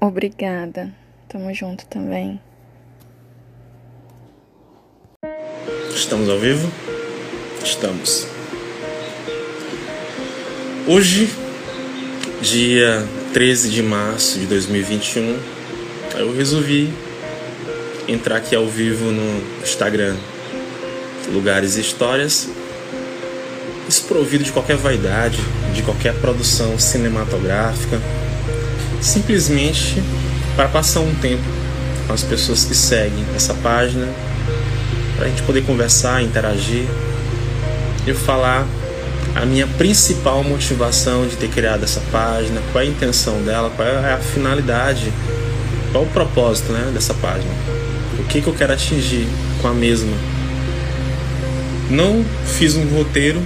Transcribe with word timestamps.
Obrigada. 0.00 0.92
Tamo 1.28 1.52
junto 1.54 1.86
também. 1.86 2.40
Estamos 5.94 6.28
ao 6.28 6.38
vivo? 6.38 6.70
Estamos. 7.64 8.26
Hoje, 10.86 11.28
dia 12.40 13.02
13 13.32 13.70
de 13.70 13.82
março 13.82 14.38
de 14.38 14.46
2021, 14.46 15.38
eu 16.18 16.36
resolvi 16.36 16.92
entrar 18.06 18.36
aqui 18.36 18.54
ao 18.54 18.66
vivo 18.66 19.10
no 19.10 19.42
Instagram 19.62 20.16
Lugares 21.32 21.76
e 21.76 21.80
Histórias, 21.80 22.48
desprovido 23.88 24.44
de 24.44 24.52
qualquer 24.52 24.76
vaidade, 24.76 25.38
de 25.74 25.82
qualquer 25.82 26.14
produção 26.20 26.78
cinematográfica, 26.78 28.00
simplesmente 29.00 30.02
para 30.54 30.68
passar 30.68 31.00
um 31.00 31.14
tempo 31.16 31.44
com 32.06 32.12
as 32.12 32.22
pessoas 32.22 32.64
que 32.64 32.74
seguem 32.74 33.24
essa 33.34 33.54
página, 33.54 34.08
para 35.16 35.26
a 35.26 35.28
gente 35.28 35.42
poder 35.42 35.62
conversar, 35.64 36.22
interagir 36.22 36.84
e 38.06 38.14
falar 38.14 38.66
a 39.34 39.44
minha 39.44 39.66
principal 39.66 40.42
motivação 40.42 41.26
de 41.26 41.36
ter 41.36 41.48
criado 41.48 41.84
essa 41.84 42.00
página, 42.10 42.60
qual 42.72 42.82
é 42.82 42.86
a 42.86 42.90
intenção 42.90 43.42
dela, 43.42 43.70
qual 43.74 43.86
é 43.86 44.12
a 44.12 44.18
finalidade, 44.18 45.12
qual 45.92 46.04
é 46.04 46.06
o 46.06 46.10
propósito 46.10 46.72
né, 46.72 46.90
dessa 46.92 47.12
página, 47.14 47.52
o 48.18 48.24
que, 48.24 48.40
que 48.40 48.46
eu 48.46 48.54
quero 48.54 48.72
atingir 48.72 49.26
com 49.60 49.68
a 49.68 49.74
mesma. 49.74 50.16
Não 51.90 52.24
fiz 52.46 52.76
um 52.76 52.86
roteiro 52.88 53.42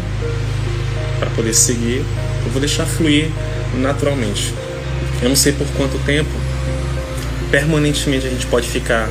para 1.18 1.28
poder 1.30 1.54
seguir, 1.54 2.04
eu 2.44 2.52
vou 2.52 2.60
deixar 2.60 2.86
fluir 2.86 3.28
naturalmente. 3.74 4.54
Eu 5.22 5.28
não 5.28 5.36
sei 5.36 5.52
por 5.52 5.66
quanto 5.76 5.98
tempo, 6.04 6.30
permanentemente 7.50 8.26
a 8.26 8.30
gente 8.30 8.46
pode 8.46 8.68
ficar 8.68 9.08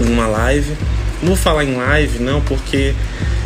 em 0.00 0.10
uma 0.10 0.26
live. 0.26 0.72
Não 1.20 1.28
vou 1.28 1.36
falar 1.36 1.64
em 1.64 1.76
live, 1.76 2.18
não, 2.20 2.40
porque 2.40 2.94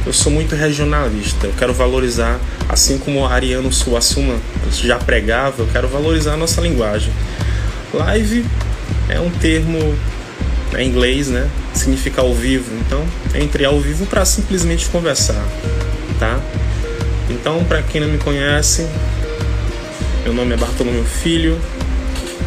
eu 0.07 0.13
sou 0.13 0.31
muito 0.31 0.55
regionalista. 0.55 1.47
Eu 1.47 1.55
quero 1.59 1.73
valorizar, 1.73 2.39
assim 2.69 2.99
como 2.99 3.27
Ariano 3.27 3.73
Suassuna 3.73 4.37
já 4.71 4.99
pregava, 4.99 5.63
eu 5.63 5.69
quero 5.73 5.89
valorizar 5.89 6.35
a 6.35 6.37
nossa 6.37 6.61
linguagem. 6.61 7.13
Live 7.93 8.45
é 9.09 9.21
um 9.21 9.31
termo 9.31 9.95
em 10.79 10.89
inglês, 10.89 11.29
né? 11.29 11.49
Significa 11.75 12.21
ao 12.21 12.35
vivo. 12.35 12.71
Então, 12.87 13.05
entre 13.35 13.65
ao 13.65 13.81
vivo 13.81 14.07
para 14.07 14.25
simplesmente 14.25 14.87
conversar, 14.89 15.45
tá? 16.19 16.41
Então, 17.31 17.65
para 17.65 17.83
quem 17.83 18.01
não 18.01 18.09
me 18.09 18.19
conhece, 18.19 18.87
meu 20.25 20.33
nome 20.33 20.55
é 20.55 20.57
Bartolomeu 20.57 21.05
Filho, 21.05 21.61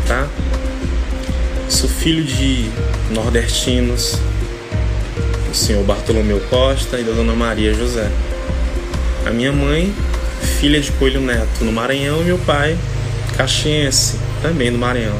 tá? 0.07 0.27
Sou 1.67 1.89
filho 1.89 2.23
de 2.23 2.69
nordestinos, 3.11 4.17
do 5.49 5.53
senhor 5.53 5.83
Bartolomeu 5.83 6.39
Costa 6.49 6.97
e 6.97 7.03
da 7.03 7.11
dona 7.11 7.33
Maria 7.33 7.73
José. 7.73 8.09
A 9.25 9.29
minha 9.29 9.51
mãe, 9.51 9.93
filha 10.59 10.79
de 10.79 10.89
Coelho 10.93 11.19
Neto 11.19 11.65
no 11.65 11.71
Maranhão, 11.73 12.21
e 12.21 12.23
meu 12.23 12.37
pai, 12.37 12.77
caxiense, 13.35 14.17
também 14.41 14.71
no 14.71 14.77
Maranhão. 14.77 15.17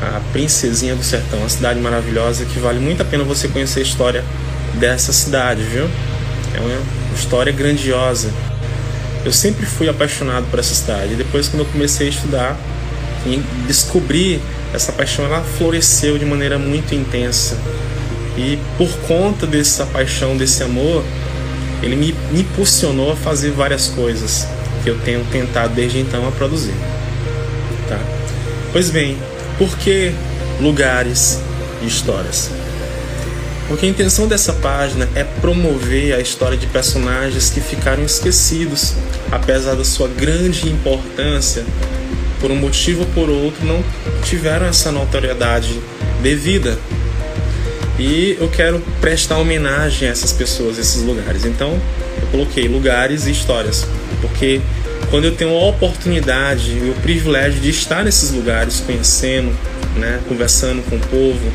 A 0.00 0.20
Princesinha 0.32 0.94
do 0.94 1.04
Sertão, 1.04 1.40
uma 1.40 1.48
cidade 1.50 1.78
maravilhosa 1.78 2.46
que 2.46 2.58
vale 2.58 2.80
muito 2.80 3.02
a 3.02 3.04
pena 3.04 3.22
você 3.22 3.48
conhecer 3.48 3.80
a 3.80 3.82
história 3.82 4.24
dessa 4.74 5.12
cidade, 5.12 5.62
viu? 5.62 5.90
É 6.54 6.60
uma 6.60 7.14
história 7.14 7.52
grandiosa. 7.52 8.30
Eu 9.24 9.32
sempre 9.32 9.64
fui 9.64 9.88
apaixonado 9.88 10.46
por 10.50 10.58
essa 10.58 10.74
cidade. 10.74 11.14
Depois, 11.14 11.48
quando 11.48 11.60
eu 11.60 11.66
comecei 11.66 12.08
a 12.08 12.10
estudar 12.10 12.56
e 13.26 13.42
descobri 13.66 14.40
essa 14.72 14.92
paixão, 14.92 15.24
ela 15.24 15.42
floresceu 15.42 16.18
de 16.18 16.24
maneira 16.24 16.58
muito 16.58 16.94
intensa. 16.94 17.56
E 18.36 18.58
por 18.76 18.90
conta 19.06 19.46
dessa 19.46 19.86
paixão, 19.86 20.36
desse 20.36 20.62
amor, 20.62 21.04
ele 21.82 21.96
me, 21.96 22.14
me 22.32 22.40
impulsionou 22.40 23.12
a 23.12 23.16
fazer 23.16 23.50
várias 23.52 23.88
coisas 23.88 24.46
que 24.82 24.90
eu 24.90 24.98
tenho 25.00 25.24
tentado 25.26 25.74
desde 25.74 25.98
então 25.98 26.26
a 26.28 26.30
produzir. 26.32 26.74
Tá? 27.88 27.98
Pois 28.72 28.90
bem, 28.90 29.16
por 29.56 29.76
que 29.78 30.12
lugares 30.60 31.40
e 31.82 31.86
histórias? 31.86 32.50
Porque 33.66 33.86
a 33.86 33.88
intenção 33.88 34.28
dessa 34.28 34.52
página 34.52 35.08
é 35.14 35.24
promover 35.24 36.14
a 36.14 36.20
história 36.20 36.56
de 36.56 36.66
personagens 36.66 37.50
que 37.50 37.60
ficaram 37.60 38.04
esquecidos, 38.04 38.94
apesar 39.30 39.74
da 39.74 39.84
sua 39.84 40.06
grande 40.08 40.68
importância, 40.68 41.64
por 42.40 42.50
um 42.50 42.56
motivo 42.56 43.00
ou 43.00 43.06
por 43.06 43.30
outro, 43.30 43.64
não 43.64 43.82
tiveram 44.22 44.66
essa 44.66 44.92
notoriedade 44.92 45.80
devida. 46.22 46.78
E 47.98 48.36
eu 48.40 48.48
quero 48.48 48.80
prestar 49.00 49.38
homenagem 49.38 50.08
a 50.08 50.10
essas 50.10 50.32
pessoas, 50.32 50.78
esses 50.78 51.02
lugares. 51.02 51.44
Então, 51.44 51.80
eu 52.20 52.28
coloquei 52.30 52.68
lugares 52.68 53.26
e 53.26 53.30
histórias, 53.30 53.86
porque 54.20 54.60
quando 55.10 55.24
eu 55.24 55.34
tenho 55.34 55.50
a 55.50 55.68
oportunidade 55.68 56.72
e 56.72 56.90
o 56.90 56.94
privilégio 57.00 57.60
de 57.60 57.70
estar 57.70 58.04
nesses 58.04 58.30
lugares, 58.30 58.80
conhecendo, 58.80 59.56
né, 59.96 60.20
conversando 60.28 60.82
com 60.90 60.96
o 60.96 61.00
povo, 61.00 61.52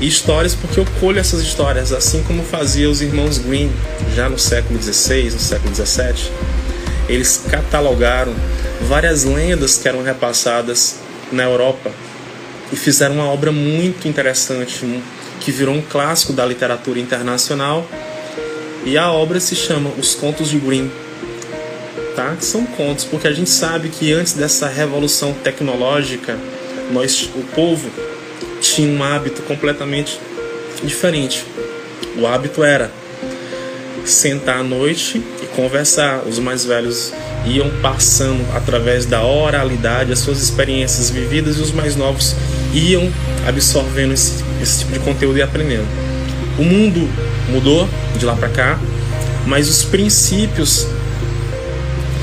e 0.00 0.06
histórias 0.06 0.54
porque 0.54 0.78
eu 0.78 0.86
colho 1.00 1.18
essas 1.18 1.40
histórias, 1.40 1.92
assim 1.92 2.22
como 2.22 2.42
fazia 2.42 2.88
os 2.88 3.00
irmãos 3.00 3.38
Green 3.38 3.70
já 4.14 4.28
no 4.28 4.38
século 4.38 4.80
XVI, 4.80 5.30
no 5.30 5.40
século 5.40 5.74
XVII. 5.74 6.30
Eles 7.08 7.42
catalogaram 7.50 8.34
várias 8.82 9.24
lendas 9.24 9.78
que 9.78 9.88
eram 9.88 10.02
repassadas 10.02 10.96
na 11.32 11.44
Europa 11.44 11.90
e 12.72 12.76
fizeram 12.76 13.16
uma 13.16 13.24
obra 13.24 13.50
muito 13.50 14.06
interessante 14.06 14.84
que 15.40 15.50
virou 15.50 15.74
um 15.74 15.82
clássico 15.82 16.32
da 16.32 16.44
literatura 16.44 16.98
internacional. 16.98 17.86
E 18.84 18.96
a 18.96 19.10
obra 19.10 19.40
se 19.40 19.56
chama 19.56 19.90
Os 19.98 20.14
Contos 20.14 20.50
de 20.50 20.58
Grimm. 20.58 20.88
Tá? 22.14 22.36
São 22.40 22.64
contos, 22.66 23.04
porque 23.04 23.28
a 23.28 23.32
gente 23.32 23.50
sabe 23.50 23.88
que 23.88 24.12
antes 24.12 24.32
dessa 24.32 24.66
revolução 24.68 25.32
tecnológica, 25.32 26.36
nós, 26.90 27.28
o 27.34 27.42
povo 27.54 27.90
tinha 28.78 28.96
um 28.96 29.02
hábito 29.02 29.42
completamente 29.42 30.20
diferente. 30.84 31.44
O 32.16 32.28
hábito 32.28 32.62
era 32.62 32.92
sentar 34.04 34.60
à 34.60 34.62
noite 34.62 35.20
e 35.42 35.46
conversar. 35.46 36.22
Os 36.24 36.38
mais 36.38 36.64
velhos 36.64 37.12
iam 37.44 37.68
passando 37.82 38.46
através 38.54 39.04
da 39.04 39.24
oralidade 39.24 40.12
as 40.12 40.20
suas 40.20 40.40
experiências 40.40 41.10
vividas 41.10 41.56
e 41.56 41.60
os 41.60 41.72
mais 41.72 41.96
novos 41.96 42.36
iam 42.72 43.12
absorvendo 43.48 44.14
esse, 44.14 44.44
esse 44.62 44.78
tipo 44.80 44.92
de 44.92 45.00
conteúdo 45.00 45.36
e 45.38 45.42
aprendendo. 45.42 45.88
O 46.56 46.62
mundo 46.62 47.08
mudou 47.48 47.88
de 48.16 48.24
lá 48.24 48.36
para 48.36 48.48
cá, 48.48 48.78
mas 49.44 49.68
os 49.68 49.82
princípios 49.82 50.86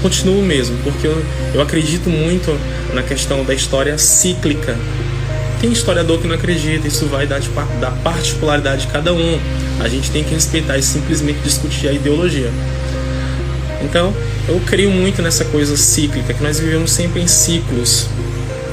continuam 0.01 0.39
o 0.39 0.45
mesmo, 0.45 0.77
porque 0.83 1.05
eu, 1.05 1.21
eu 1.53 1.61
acredito 1.61 2.09
muito 2.09 2.57
na 2.93 3.03
questão 3.03 3.43
da 3.43 3.53
história 3.53 3.97
cíclica 3.97 4.77
tem 5.65 5.71
historiador 5.71 6.19
que 6.19 6.27
não 6.27 6.35
acredita, 6.35 6.87
isso 6.87 7.07
vai 7.07 7.25
dar 7.25 7.41
da 7.81 7.89
particularidade 7.89 8.81
de 8.81 8.87
cada 8.87 9.11
um. 9.11 9.39
A 9.79 9.87
gente 9.87 10.11
tem 10.11 10.23
que 10.23 10.31
respeitar 10.31 10.77
e 10.77 10.83
simplesmente 10.83 11.39
discutir 11.39 11.87
a 11.87 11.91
ideologia. 11.91 12.51
Então, 13.81 14.13
eu 14.47 14.61
creio 14.63 14.91
muito 14.91 15.23
nessa 15.23 15.43
coisa 15.45 15.75
cíclica, 15.75 16.35
que 16.35 16.43
nós 16.43 16.59
vivemos 16.59 16.91
sempre 16.91 17.19
em 17.19 17.27
ciclos. 17.27 18.07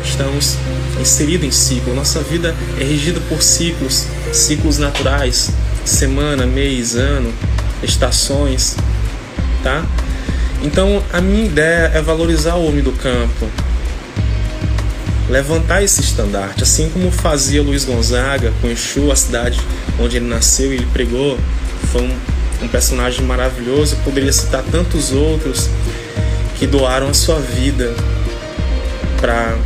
Estamos 0.04 0.58
inseridos 1.00 1.46
em 1.46 1.50
ciclo. 1.50 1.94
Nossa 1.94 2.20
vida 2.20 2.54
é 2.78 2.84
regida 2.84 3.20
por 3.26 3.42
ciclos, 3.42 4.06
ciclos 4.30 4.76
naturais, 4.76 5.50
semana, 5.86 6.44
mês, 6.44 6.94
ano, 6.94 7.32
estações, 7.82 8.76
tá? 9.62 9.82
Então, 10.62 11.02
a 11.10 11.22
minha 11.22 11.46
ideia 11.46 11.90
é 11.94 12.02
valorizar 12.02 12.56
o 12.56 12.66
homem 12.66 12.82
do 12.82 12.92
campo, 12.92 13.48
levantar 15.28 15.82
esse 15.82 16.00
estandarte, 16.00 16.62
assim 16.62 16.88
como 16.90 17.10
fazia 17.10 17.62
Luiz 17.62 17.84
Gonzaga 17.84 18.52
com 18.60 18.68
Exu, 18.68 19.10
a 19.10 19.16
cidade 19.16 19.60
onde 19.98 20.16
ele 20.16 20.26
nasceu 20.26 20.72
e 20.72 20.76
ele 20.76 20.86
pregou. 20.92 21.38
Foi 21.90 22.02
um, 22.02 22.16
um 22.62 22.68
personagem 22.68 23.24
maravilhoso. 23.24 23.94
Eu 23.94 23.98
poderia 24.04 24.32
citar 24.32 24.62
tantos 24.70 25.12
outros 25.12 25.68
que 26.58 26.66
doaram 26.66 27.08
a 27.08 27.14
sua 27.14 27.38
vida 27.38 27.94
para 29.20 29.56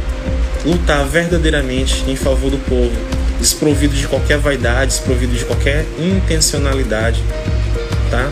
lutar 0.65 1.05
verdadeiramente 1.07 2.05
em 2.09 2.17
favor 2.17 2.51
do 2.51 2.59
povo, 2.59 2.93
desprovido 3.41 3.95
de 3.95 4.07
qualquer 4.09 4.39
vaidade, 4.39 4.93
desprovido 4.93 5.35
de 5.35 5.45
qualquer 5.45 5.87
intencionalidade, 5.99 7.23
tá? 8.11 8.31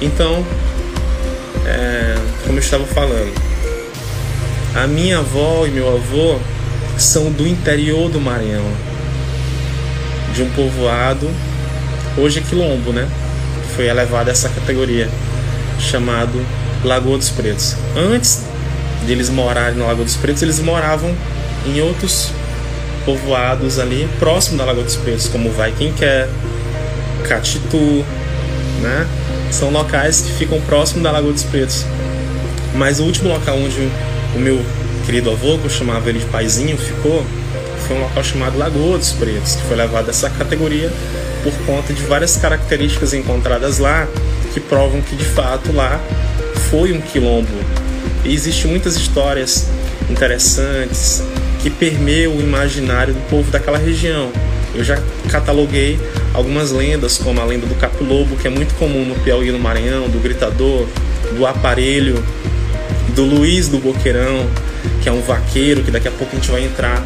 Então, 0.00 0.44
é, 1.66 2.14
como 2.44 2.58
eu 2.58 2.62
estava 2.62 2.84
falando, 2.86 3.32
a 4.74 4.86
minha 4.86 5.18
avó 5.18 5.66
e 5.66 5.70
meu 5.70 5.88
avô 5.88 6.38
são 6.96 7.30
do 7.32 7.46
interior 7.46 8.10
do 8.10 8.20
Maranhão, 8.20 8.64
de 10.34 10.42
um 10.42 10.50
povoado, 10.50 11.28
hoje 12.16 12.38
é 12.38 12.42
quilombo, 12.42 12.92
né? 12.92 13.08
Foi 13.74 13.86
elevado 13.86 14.28
a 14.28 14.32
essa 14.32 14.48
categoria, 14.48 15.08
chamado 15.78 16.44
Lagoa 16.84 17.18
dos 17.18 17.30
Pretos. 17.30 17.74
Antes 17.96 18.42
de 19.06 19.12
eles 19.12 19.28
morarem 19.30 19.76
no 19.76 19.86
Lagoa 19.86 20.04
dos 20.04 20.16
Pretos, 20.16 20.42
eles 20.42 20.60
moravam 20.60 21.14
em 21.66 21.80
outros 21.80 22.30
povoados 23.04 23.78
ali 23.78 24.08
próximo 24.18 24.58
da 24.58 24.64
Lagoa 24.64 24.84
dos 24.84 24.96
Pretos, 24.96 25.26
como 25.28 25.50
Vai 25.50 25.72
Quem 25.72 25.92
Quer, 25.92 26.28
Catitu, 27.26 28.04
né? 28.82 29.06
São 29.50 29.70
locais 29.70 30.20
que 30.20 30.32
ficam 30.32 30.60
próximo 30.60 31.02
da 31.02 31.10
Lagoa 31.10 31.32
dos 31.32 31.42
Pretos. 31.42 31.84
Mas 32.74 33.00
o 33.00 33.04
último 33.04 33.30
local 33.30 33.56
onde 33.56 33.90
o 34.34 34.38
meu 34.38 34.60
querido 35.04 35.30
avô, 35.30 35.58
que 35.58 35.68
chamava 35.68 36.08
ele 36.08 36.18
de 36.18 36.26
paizinho, 36.26 36.76
ficou, 36.76 37.24
foi 37.86 37.96
um 37.96 38.00
local 38.00 38.22
chamado 38.22 38.58
Lagoa 38.58 38.98
dos 38.98 39.12
Pretos, 39.12 39.56
que 39.56 39.62
foi 39.62 39.76
levado 39.76 40.06
a 40.08 40.10
essa 40.10 40.30
categoria 40.30 40.90
por 41.42 41.52
conta 41.64 41.92
de 41.92 42.02
várias 42.02 42.36
características 42.36 43.14
encontradas 43.14 43.78
lá 43.78 44.06
que 44.52 44.60
provam 44.60 45.00
que 45.00 45.16
de 45.16 45.24
fato 45.24 45.72
lá 45.72 46.00
foi 46.70 46.92
um 46.92 47.00
quilombo. 47.00 47.48
E 48.24 48.34
existem 48.34 48.70
muitas 48.70 48.96
histórias 48.96 49.66
interessantes 50.08 51.22
que 51.62 51.70
permeiam 51.70 52.36
o 52.36 52.40
imaginário 52.40 53.14
do 53.14 53.20
povo 53.28 53.50
daquela 53.50 53.78
região. 53.78 54.30
Eu 54.74 54.84
já 54.84 54.98
cataloguei 55.30 55.98
algumas 56.32 56.70
lendas, 56.70 57.18
como 57.18 57.40
a 57.40 57.44
lenda 57.44 57.66
do 57.66 57.74
Capilobo, 57.74 58.36
que 58.36 58.46
é 58.46 58.50
muito 58.50 58.74
comum 58.74 59.04
no 59.04 59.14
Piauí 59.16 59.48
e 59.48 59.52
no 59.52 59.58
Maranhão, 59.58 60.08
do 60.08 60.20
Gritador, 60.20 60.86
do 61.36 61.46
Aparelho, 61.46 62.22
do 63.20 63.26
Luiz 63.26 63.68
do 63.68 63.76
Boqueirão, 63.76 64.48
que 65.02 65.08
é 65.08 65.12
um 65.12 65.20
vaqueiro, 65.20 65.82
que 65.82 65.90
daqui 65.90 66.08
a 66.08 66.10
pouco 66.10 66.34
a 66.34 66.38
gente 66.38 66.50
vai 66.50 66.64
entrar 66.64 67.04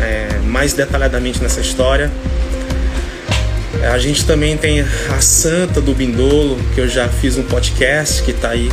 é, 0.00 0.38
mais 0.46 0.74
detalhadamente 0.74 1.42
nessa 1.42 1.60
história. 1.60 2.08
A 3.92 3.98
gente 3.98 4.24
também 4.24 4.56
tem 4.56 4.80
a 4.80 5.20
Santa 5.20 5.80
do 5.80 5.92
Bindolo, 5.92 6.56
que 6.72 6.80
eu 6.80 6.88
já 6.88 7.08
fiz 7.08 7.36
um 7.36 7.42
podcast 7.42 8.22
que 8.22 8.30
está 8.30 8.50
aí, 8.50 8.70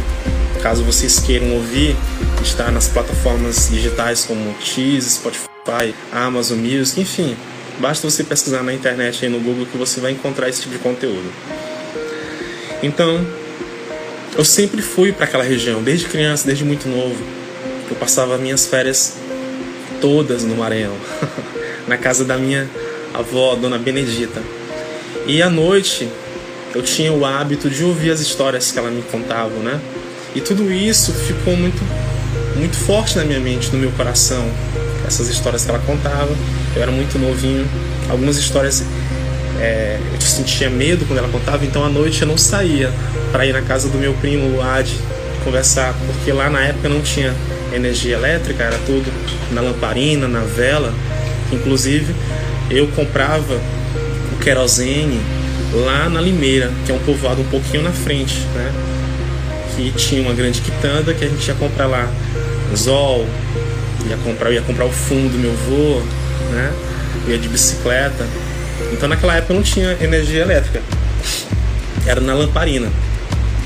caso 0.62 0.84
vocês 0.84 1.20
queiram 1.20 1.52
ouvir, 1.56 1.96
está 2.44 2.70
nas 2.70 2.88
plataformas 2.88 3.70
digitais 3.72 4.24
como 4.24 4.56
X, 4.62 5.06
Spotify, 5.06 5.96
Amazon 6.12 6.60
Music, 6.60 7.02
enfim. 7.02 7.36
Basta 7.80 8.08
você 8.08 8.24
pesquisar 8.24 8.62
na 8.62 8.72
internet 8.72 9.26
aí 9.26 9.32
no 9.32 9.40
Google 9.40 9.66
que 9.66 9.78
você 9.80 10.00
vai 10.00 10.12
encontrar 10.12 10.48
esse 10.48 10.62
tipo 10.62 10.74
de 10.74 10.80
conteúdo. 10.80 11.32
Então, 12.84 13.26
eu 14.38 14.46
sempre 14.46 14.82
fui 14.82 15.12
para 15.12 15.26
aquela 15.26 15.44
região, 15.44 15.84
desde 15.84 16.06
criança, 16.06 16.46
desde 16.46 16.64
muito 16.64 16.88
novo. 16.88 17.22
Eu 17.90 17.96
passava 17.96 18.38
minhas 18.38 18.66
férias 18.66 19.16
todas 20.00 20.44
no 20.44 20.56
Maranhão, 20.56 20.96
na 21.88 21.98
casa 21.98 22.24
da 22.24 22.38
minha 22.38 22.70
avó, 23.14 23.56
Dona 23.56 23.78
Benedita. 23.78 24.42
E 25.28 25.42
à 25.42 25.50
noite 25.50 26.10
eu 26.74 26.82
tinha 26.82 27.12
o 27.12 27.26
hábito 27.26 27.70
de 27.70 27.84
ouvir 27.84 28.12
as 28.12 28.22
histórias 28.22 28.72
que 28.72 28.80
ela 28.80 28.90
me 28.90 29.02
contava, 29.04 29.54
né? 29.60 29.80
E 30.34 30.40
tudo 30.40 30.72
isso 30.72 31.12
ficou 31.12 31.56
muito, 31.58 31.84
muito 32.56 32.78
forte 32.78 33.18
na 33.18 33.26
minha 33.26 33.40
mente, 33.40 33.70
no 33.72 33.78
meu 33.78 33.92
coração. 33.92 34.50
Essas 35.06 35.28
histórias 35.28 35.66
que 35.66 35.70
ela 35.70 35.80
contava. 35.80 36.34
Eu 36.74 36.82
era 36.82 36.92
muito 36.92 37.20
novinho. 37.20 37.68
Algumas 38.10 38.38
histórias 38.38 38.86
é, 39.60 40.00
eu 40.14 40.22
sentia 40.22 40.70
medo 40.70 41.06
quando 41.06 41.20
ela 41.20 41.30
contava, 41.30 41.66
então 41.66 41.84
à 41.84 41.90
noite 41.90 42.22
eu 42.22 42.28
não 42.28 42.38
saía 42.38 42.92
para 43.32 43.46
ir 43.46 43.54
na 43.54 43.62
casa 43.62 43.90
do 43.90 43.98
meu 43.98 44.14
primo 44.14 44.48
Luad 44.48 44.92
conversar, 45.44 45.96
porque 46.06 46.32
lá 46.32 46.50
na 46.50 46.62
época 46.62 46.88
não 46.88 47.02
tinha 47.02 47.34
energia 47.74 48.16
elétrica, 48.16 48.64
era 48.64 48.78
tudo 48.86 49.12
na 49.52 49.62
lamparina, 49.62 50.28
na 50.28 50.42
vela. 50.42 50.94
Inclusive 51.52 52.14
eu 52.70 52.88
comprava 52.90 53.60
querosene 54.42 55.20
lá 55.74 56.10
na 56.10 56.20
Limeira, 56.20 56.72
que 56.86 56.92
é 56.92 56.96
um 56.96 57.00
povoado 57.00 57.42
um 57.42 57.46
pouquinho 57.46 57.84
na 57.84 57.92
frente, 57.92 58.40
né? 58.56 58.72
Que 59.76 59.92
tinha 59.92 60.22
uma 60.22 60.34
grande 60.34 60.62
quitanda 60.62 61.14
que 61.14 61.24
a 61.24 61.28
gente 61.28 61.48
ia 61.48 61.54
comprar 61.56 61.88
lá 61.88 62.12
Zol, 62.76 63.28
ia 64.10 64.18
comprar, 64.18 64.52
ia 64.52 64.62
comprar 64.62 64.86
o 64.86 64.92
fundo 64.92 65.32
do 65.32 65.38
meu 65.38 65.52
avô, 65.52 66.02
né? 66.52 66.74
Eu 67.26 67.34
ia 67.34 67.38
de 67.38 67.48
bicicleta. 67.48 68.26
Então 68.92 69.08
naquela 69.08 69.36
época 69.36 69.54
não 69.54 69.64
tinha 69.64 69.98
energia 70.02 70.42
elétrica. 70.42 70.82
Era 72.06 72.20
na 72.22 72.34
lamparina. 72.34 72.92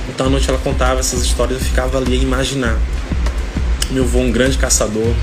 Então 0.09 0.27
à 0.27 0.29
noite 0.29 0.49
ela 0.49 0.59
contava 0.59 0.99
essas 0.99 1.21
histórias, 1.23 1.59
eu 1.59 1.65
ficava 1.65 1.97
ali 1.97 2.13
a 2.13 2.21
imaginar. 2.21 2.77
Meu 3.91 4.03
avô, 4.03 4.19
um 4.19 4.31
grande 4.31 4.57
caçador, 4.57 5.13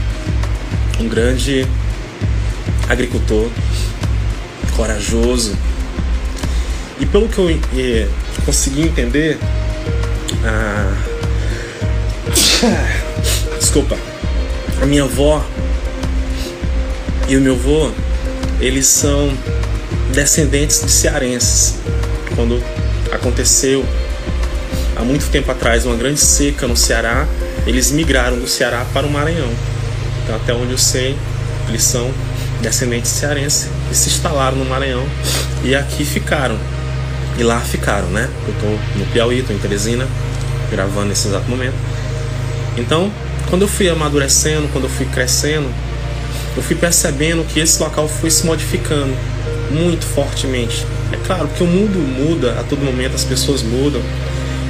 um 1.00 1.08
grande 1.08 1.66
agricultor, 2.88 3.48
corajoso. 4.76 5.56
E 7.00 7.06
pelo 7.06 7.28
que 7.28 7.38
eu 7.38 7.50
eh, 7.76 8.08
consegui 8.44 8.82
entender, 8.82 9.38
a... 10.44 10.92
desculpa, 13.58 13.96
a 14.80 14.86
minha 14.86 15.04
avó 15.04 15.44
e 17.28 17.36
o 17.36 17.40
meu 17.40 17.54
avô, 17.54 17.90
eles 18.60 18.86
são 18.86 19.32
descendentes 20.12 20.82
de 20.82 20.90
cearenses. 20.90 21.74
Quando 22.36 22.62
aconteceu 23.10 23.84
há 24.96 25.02
muito 25.02 25.28
tempo 25.30 25.50
atrás 25.50 25.84
uma 25.84 25.96
grande 25.96 26.20
seca 26.20 26.66
no 26.66 26.76
Ceará, 26.76 27.26
eles 27.66 27.90
migraram 27.90 28.38
do 28.38 28.46
Ceará 28.46 28.84
para 28.92 29.06
o 29.06 29.10
Maranhão. 29.10 29.50
Então, 30.22 30.36
até 30.36 30.54
onde 30.54 30.72
eu 30.72 30.78
sei, 30.78 31.16
eles 31.68 31.82
são 31.82 32.10
descendentes 32.60 33.10
cearenses 33.10 33.68
e 33.90 33.94
se 33.94 34.08
instalaram 34.08 34.56
no 34.56 34.64
Maranhão 34.64 35.04
e 35.64 35.74
aqui 35.74 36.04
ficaram. 36.04 36.56
E 37.38 37.42
lá 37.42 37.58
ficaram, 37.60 38.08
né? 38.08 38.28
Eu 38.46 38.54
tô 38.60 38.98
no 38.98 39.06
Piauí, 39.06 39.42
tô 39.42 39.54
em 39.54 39.58
Teresina, 39.58 40.06
gravando 40.70 41.06
nesse 41.06 41.28
exato 41.28 41.48
momento. 41.48 41.74
Então, 42.76 43.10
quando 43.48 43.62
eu 43.62 43.68
fui 43.68 43.88
amadurecendo, 43.88 44.68
quando 44.68 44.84
eu 44.84 44.90
fui 44.90 45.06
crescendo, 45.06 45.68
eu 46.54 46.62
fui 46.62 46.76
percebendo 46.76 47.42
que 47.44 47.58
esse 47.58 47.82
local 47.82 48.06
foi 48.06 48.30
se 48.30 48.44
modificando 48.44 49.14
muito 49.72 50.04
fortemente. 50.04 50.86
É 51.12 51.16
claro 51.26 51.48
que 51.48 51.62
o 51.62 51.66
mundo 51.66 51.98
muda 51.98 52.58
a 52.60 52.62
todo 52.62 52.84
momento, 52.84 53.14
as 53.14 53.24
pessoas 53.24 53.62
mudam. 53.62 54.02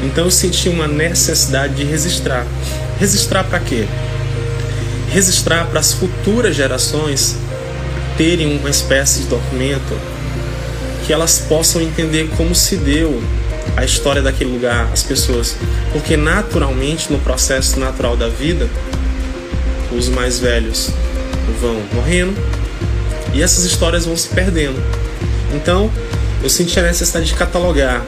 Então 0.05 0.25
eu 0.25 0.31
senti 0.31 0.69
uma 0.69 0.89
necessidade 0.89 1.75
de 1.75 1.85
registrar. 1.85 2.47
Registrar 2.99 3.45
para 3.45 3.61
quê? 3.61 3.87
Registrar 5.11 5.67
para 5.67 5.81
as 5.81 5.93
futuras 5.93 6.57
gerações 6.57 7.37
terem 8.17 8.57
uma 8.59 8.71
espécie 8.71 9.23
de 9.23 9.27
documento 9.27 9.99
que 11.07 11.13
elas 11.13 11.39
possam 11.39 11.81
entender 11.81 12.31
como 12.37 12.55
se 12.55 12.77
deu 12.77 13.23
a 13.77 13.85
história 13.85 14.23
daquele 14.23 14.53
lugar, 14.53 14.89
as 14.93 15.03
pessoas. 15.03 15.57
Porque 15.93 16.17
naturalmente, 16.17 17.13
no 17.13 17.19
processo 17.19 17.79
natural 17.79 18.17
da 18.17 18.29
vida, 18.29 18.69
os 19.91 20.09
mais 20.09 20.39
velhos 20.39 20.91
vão 21.61 21.83
morrendo 21.93 22.62
e 23.33 23.43
essas 23.43 23.65
histórias 23.65 24.05
vão 24.05 24.17
se 24.17 24.29
perdendo. 24.29 24.83
Então, 25.55 25.91
eu 26.43 26.51
senti 26.51 26.79
a 26.79 26.83
necessidade 26.83 27.27
de 27.27 27.35
catalogar. 27.35 28.03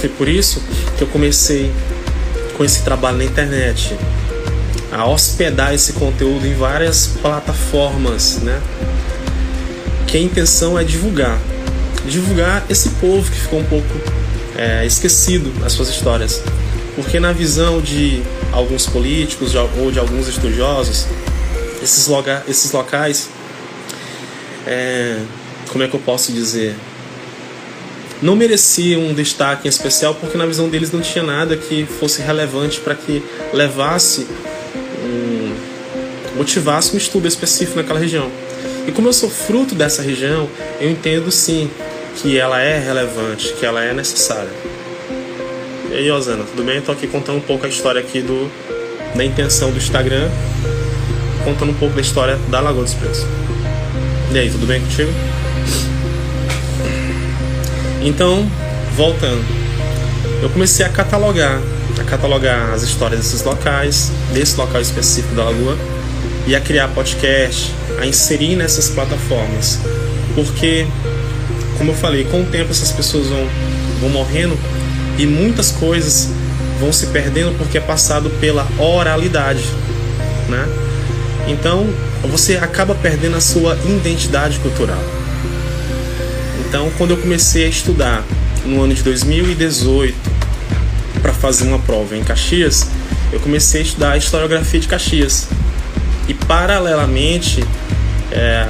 Foi 0.00 0.08
por 0.08 0.28
isso 0.28 0.62
que 0.96 1.02
eu 1.02 1.08
comecei 1.08 1.72
com 2.56 2.64
esse 2.64 2.82
trabalho 2.82 3.18
na 3.18 3.24
internet, 3.24 3.96
a 4.92 5.06
hospedar 5.06 5.74
esse 5.74 5.92
conteúdo 5.94 6.46
em 6.46 6.54
várias 6.54 7.06
plataformas, 7.20 8.38
né? 8.38 8.60
que 10.06 10.16
a 10.16 10.20
intenção 10.20 10.78
é 10.78 10.84
divulgar. 10.84 11.38
Divulgar 12.06 12.64
esse 12.70 12.90
povo 12.90 13.30
que 13.30 13.38
ficou 13.38 13.60
um 13.60 13.64
pouco 13.64 13.88
é, 14.56 14.86
esquecido 14.86 15.52
nas 15.60 15.72
suas 15.72 15.88
histórias. 15.88 16.40
Porque 16.94 17.20
na 17.20 17.32
visão 17.32 17.80
de 17.80 18.22
alguns 18.52 18.86
políticos 18.86 19.54
ou 19.54 19.90
de 19.90 19.98
alguns 19.98 20.28
estudiosos, 20.28 21.06
esses, 21.82 22.06
loga, 22.06 22.42
esses 22.48 22.72
locais, 22.72 23.28
é, 24.66 25.18
como 25.68 25.84
é 25.84 25.88
que 25.88 25.94
eu 25.94 26.00
posso 26.00 26.32
dizer? 26.32 26.74
Não 28.20 28.34
mereciam 28.34 29.02
um 29.02 29.14
destaque 29.14 29.66
em 29.66 29.68
especial 29.68 30.14
porque 30.14 30.36
na 30.38 30.46
visão 30.46 30.68
deles 30.68 30.90
não 30.90 31.00
tinha 31.00 31.22
nada 31.22 31.56
que 31.56 31.84
fosse 31.84 32.22
relevante 32.22 32.80
para 32.80 32.94
que 32.94 33.22
levasse, 33.52 34.26
um, 35.04 35.54
motivasse 36.36 36.94
um 36.94 36.98
estudo 36.98 37.28
específico 37.28 37.76
naquela 37.76 38.00
região. 38.00 38.30
E 38.86 38.92
como 38.92 39.08
eu 39.08 39.12
sou 39.12 39.28
fruto 39.28 39.74
dessa 39.74 40.00
região, 40.00 40.48
eu 40.80 40.90
entendo 40.90 41.30
sim 41.30 41.70
que 42.16 42.38
ela 42.38 42.60
é 42.60 42.78
relevante, 42.78 43.52
que 43.52 43.66
ela 43.66 43.84
é 43.84 43.92
necessária. 43.92 44.50
E 45.90 45.94
aí, 45.94 46.10
Osana, 46.10 46.44
tudo 46.44 46.64
bem? 46.64 46.78
Estou 46.78 46.94
aqui 46.94 47.06
contando 47.06 47.36
um 47.36 47.42
pouco 47.42 47.66
a 47.66 47.68
história 47.68 48.00
aqui 48.00 48.22
do, 48.22 48.50
da 49.14 49.24
intenção 49.24 49.70
do 49.70 49.76
Instagram, 49.76 50.30
contando 51.44 51.70
um 51.70 51.74
pouco 51.74 51.94
da 51.94 52.00
história 52.00 52.36
da 52.48 52.60
Lagoa 52.60 52.84
dos 52.84 52.94
Pretos. 52.94 53.24
E 54.32 54.38
aí, 54.38 54.50
tudo 54.50 54.66
bem 54.66 54.80
contigo? 54.80 55.10
Então, 58.02 58.48
voltando, 58.94 59.44
eu 60.42 60.50
comecei 60.50 60.84
a 60.84 60.88
catalogar, 60.88 61.60
a 61.98 62.04
catalogar 62.04 62.72
as 62.72 62.82
histórias 62.82 63.20
desses 63.20 63.42
locais, 63.42 64.10
desse 64.32 64.56
local 64.56 64.80
específico 64.80 65.34
da 65.34 65.44
Lagoa, 65.44 65.76
e 66.46 66.54
a 66.54 66.60
criar 66.60 66.88
podcast, 66.88 67.72
a 68.00 68.06
inserir 68.06 68.56
nessas 68.56 68.88
plataformas. 68.88 69.80
Porque, 70.34 70.86
como 71.78 71.92
eu 71.92 71.96
falei, 71.96 72.24
com 72.24 72.42
o 72.42 72.44
tempo 72.44 72.70
essas 72.70 72.92
pessoas 72.92 73.28
vão, 73.28 73.48
vão 74.00 74.10
morrendo 74.10 74.56
e 75.18 75.26
muitas 75.26 75.72
coisas 75.72 76.28
vão 76.78 76.92
se 76.92 77.06
perdendo 77.06 77.56
porque 77.56 77.78
é 77.78 77.80
passado 77.80 78.28
pela 78.40 78.66
oralidade, 78.78 79.64
né? 80.48 80.66
Então, 81.48 81.88
você 82.28 82.56
acaba 82.56 82.94
perdendo 82.94 83.36
a 83.36 83.40
sua 83.40 83.76
identidade 83.84 84.58
cultural. 84.60 85.02
Então, 86.66 86.90
quando 86.98 87.12
eu 87.12 87.16
comecei 87.16 87.64
a 87.64 87.68
estudar 87.68 88.24
no 88.64 88.82
ano 88.82 88.94
de 88.94 89.02
2018 89.02 90.14
para 91.22 91.32
fazer 91.32 91.64
uma 91.64 91.78
prova 91.78 92.16
em 92.16 92.22
Caxias, 92.22 92.86
eu 93.32 93.40
comecei 93.40 93.80
a 93.80 93.84
estudar 93.84 94.12
a 94.12 94.16
historiografia 94.16 94.80
de 94.80 94.88
Caxias. 94.88 95.48
E 96.28 96.34
paralelamente, 96.34 97.64
é, 98.32 98.68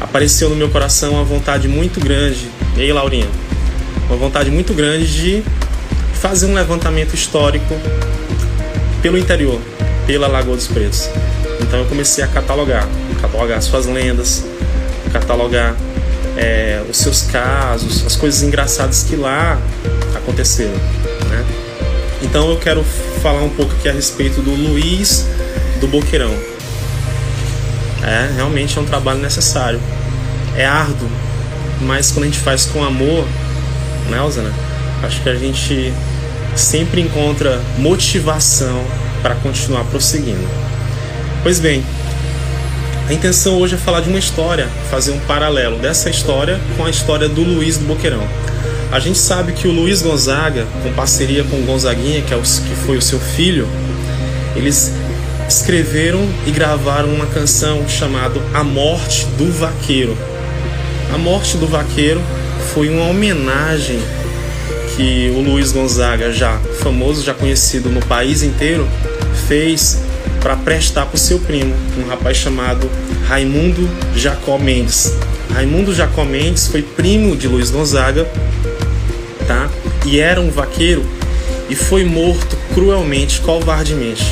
apareceu 0.00 0.48
no 0.48 0.56
meu 0.56 0.68
coração 0.68 1.12
uma 1.12 1.24
vontade 1.24 1.68
muito 1.68 2.00
grande, 2.00 2.48
e 2.76 2.82
aí, 2.82 2.92
Laurinha? 2.92 3.28
Uma 4.08 4.16
vontade 4.16 4.50
muito 4.50 4.74
grande 4.74 5.06
de 5.06 5.42
fazer 6.14 6.46
um 6.46 6.54
levantamento 6.54 7.14
histórico 7.14 7.74
pelo 9.02 9.16
interior, 9.16 9.60
pela 10.06 10.26
Lagoa 10.26 10.56
dos 10.56 10.66
Pretos. 10.66 11.08
Então 11.60 11.80
eu 11.80 11.86
comecei 11.86 12.22
a 12.22 12.28
catalogar, 12.28 12.86
catalogar 13.20 13.60
suas 13.62 13.86
lendas, 13.86 14.44
catalogar 15.12 15.74
é, 16.36 16.82
os 16.88 16.98
seus 16.98 17.22
casos, 17.22 18.04
as 18.06 18.14
coisas 18.16 18.42
engraçadas 18.42 19.04
que 19.04 19.16
lá 19.16 19.58
aconteceram. 20.14 20.74
Né? 21.28 21.44
Então 22.22 22.50
eu 22.50 22.58
quero 22.58 22.84
falar 23.22 23.42
um 23.42 23.50
pouco 23.50 23.72
aqui 23.72 23.88
a 23.88 23.92
respeito 23.92 24.40
do 24.42 24.50
Luiz 24.50 25.26
do 25.80 25.86
Boqueirão. 25.86 26.34
É, 28.02 28.30
realmente 28.34 28.78
é 28.78 28.80
um 28.80 28.84
trabalho 28.84 29.20
necessário. 29.20 29.80
É 30.56 30.64
árduo, 30.64 31.08
mas 31.80 32.10
quando 32.12 32.24
a 32.24 32.26
gente 32.26 32.38
faz 32.38 32.66
com 32.66 32.82
amor, 32.84 33.26
né, 34.08 34.20
Osana? 34.22 34.52
Acho 35.02 35.22
que 35.22 35.28
a 35.28 35.34
gente 35.34 35.92
sempre 36.54 37.00
encontra 37.00 37.60
motivação 37.78 38.82
para 39.22 39.34
continuar 39.34 39.84
prosseguindo. 39.84 40.48
Pois 41.46 41.60
bem, 41.60 41.80
a 43.08 43.12
intenção 43.12 43.60
hoje 43.60 43.76
é 43.76 43.78
falar 43.78 44.00
de 44.00 44.08
uma 44.08 44.18
história, 44.18 44.68
fazer 44.90 45.12
um 45.12 45.20
paralelo 45.20 45.78
dessa 45.78 46.10
história 46.10 46.60
com 46.76 46.84
a 46.84 46.90
história 46.90 47.28
do 47.28 47.40
Luiz 47.40 47.78
do 47.78 47.84
Boqueirão. 47.84 48.26
A 48.90 48.98
gente 48.98 49.16
sabe 49.16 49.52
que 49.52 49.68
o 49.68 49.70
Luiz 49.70 50.02
Gonzaga, 50.02 50.66
com 50.82 50.92
parceria 50.92 51.44
com 51.44 51.54
o 51.54 51.62
Gonzaguinha, 51.62 52.20
que, 52.22 52.34
é 52.34 52.36
o, 52.36 52.42
que 52.42 52.74
foi 52.84 52.96
o 52.96 53.00
seu 53.00 53.20
filho, 53.20 53.68
eles 54.56 54.92
escreveram 55.48 56.28
e 56.48 56.50
gravaram 56.50 57.10
uma 57.10 57.26
canção 57.26 57.88
chamada 57.88 58.40
A 58.52 58.64
Morte 58.64 59.24
do 59.38 59.48
Vaqueiro. 59.52 60.18
A 61.14 61.16
Morte 61.16 61.56
do 61.58 61.68
Vaqueiro 61.68 62.20
foi 62.74 62.88
uma 62.88 63.04
homenagem 63.04 64.00
que 64.96 65.32
o 65.36 65.42
Luiz 65.42 65.70
Gonzaga, 65.70 66.32
já 66.32 66.58
famoso, 66.82 67.22
já 67.22 67.32
conhecido 67.32 67.88
no 67.88 68.04
país 68.04 68.42
inteiro, 68.42 68.88
fez 69.46 70.05
para 70.46 70.54
prestar 70.54 71.06
para 71.06 71.16
o 71.16 71.18
seu 71.18 71.40
primo, 71.40 71.74
um 71.98 72.08
rapaz 72.08 72.36
chamado 72.36 72.88
Raimundo 73.26 73.90
Jacó 74.14 74.56
Mendes. 74.56 75.12
Raimundo 75.52 75.92
Jacó 75.92 76.24
Mendes 76.24 76.68
foi 76.68 76.82
primo 76.82 77.34
de 77.34 77.48
Luiz 77.48 77.68
Gonzaga, 77.68 78.24
tá? 79.48 79.68
E 80.04 80.20
era 80.20 80.40
um 80.40 80.48
vaqueiro 80.48 81.04
e 81.68 81.74
foi 81.74 82.04
morto 82.04 82.56
cruelmente, 82.72 83.40
covardemente. 83.40 84.24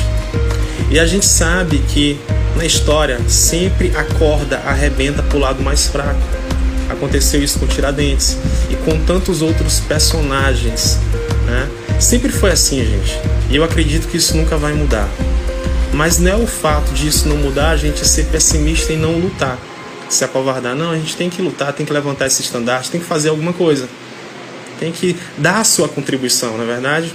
E 0.89 0.97
a 0.97 1.05
gente 1.05 1.25
sabe 1.25 1.79
que 1.79 2.17
na 2.55 2.63
história 2.63 3.19
sempre 3.27 3.91
a 3.93 4.05
corda 4.05 4.59
arrebenta 4.59 5.21
para 5.21 5.35
o 5.35 5.41
lado 5.41 5.61
mais 5.61 5.87
fraco. 5.87 6.21
Aconteceu 6.89 7.43
isso 7.43 7.59
com 7.59 7.67
Tiradentes 7.67 8.37
e 8.69 8.75
com 8.89 8.97
tantos 9.03 9.41
outros 9.41 9.81
personagens. 9.81 10.97
Né? 11.45 11.67
Sempre 11.99 12.31
foi 12.31 12.51
assim, 12.51 12.85
gente. 12.85 13.19
E 13.49 13.57
eu 13.57 13.65
acredito 13.65 14.07
que 14.07 14.15
isso 14.15 14.37
nunca 14.37 14.55
vai 14.55 14.71
mudar. 14.71 15.09
Mas 15.93 16.19
não 16.19 16.31
é 16.31 16.35
o 16.35 16.47
fato 16.47 16.91
disso 16.93 17.27
não 17.27 17.37
mudar 17.37 17.71
a 17.71 17.77
gente 17.77 18.05
ser 18.07 18.25
pessimista 18.25 18.91
e 18.93 18.97
não 18.97 19.17
lutar, 19.17 19.57
se 20.09 20.23
acovardar. 20.23 20.75
Não, 20.75 20.91
a 20.91 20.95
gente 20.95 21.15
tem 21.15 21.29
que 21.29 21.41
lutar, 21.41 21.73
tem 21.73 21.85
que 21.85 21.93
levantar 21.93 22.27
esse 22.27 22.41
estandarte, 22.41 22.91
tem 22.91 22.99
que 22.99 23.07
fazer 23.07 23.29
alguma 23.29 23.53
coisa. 23.53 23.87
Tem 24.79 24.91
que 24.91 25.15
dar 25.37 25.59
a 25.59 25.63
sua 25.63 25.87
contribuição, 25.87 26.57
na 26.57 26.63
é 26.63 26.67
verdade? 26.67 27.13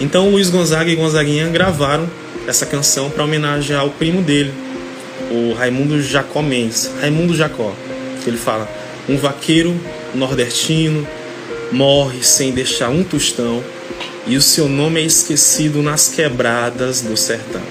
Então 0.00 0.28
Luiz 0.28 0.50
Gonzaga 0.50 0.90
e 0.90 0.96
Gonzaguinha 0.96 1.48
gravaram 1.48 2.08
essa 2.46 2.66
canção 2.66 3.10
para 3.10 3.24
homenagear 3.24 3.86
o 3.86 3.90
primo 3.90 4.22
dele, 4.22 4.52
o 5.30 5.54
Raimundo 5.54 6.02
Jacó 6.02 6.42
Mendes. 6.42 6.90
Raimundo 7.00 7.34
Jacó. 7.34 7.72
Ele 8.26 8.36
fala: 8.36 8.68
um 9.08 9.16
vaqueiro 9.16 9.74
nordestino 10.14 11.06
morre 11.72 12.22
sem 12.22 12.52
deixar 12.52 12.90
um 12.90 13.02
tostão 13.02 13.62
e 14.26 14.36
o 14.36 14.42
seu 14.42 14.68
nome 14.68 15.00
é 15.00 15.04
esquecido 15.04 15.82
nas 15.82 16.08
quebradas 16.08 17.00
do 17.00 17.16
sertão. 17.16 17.62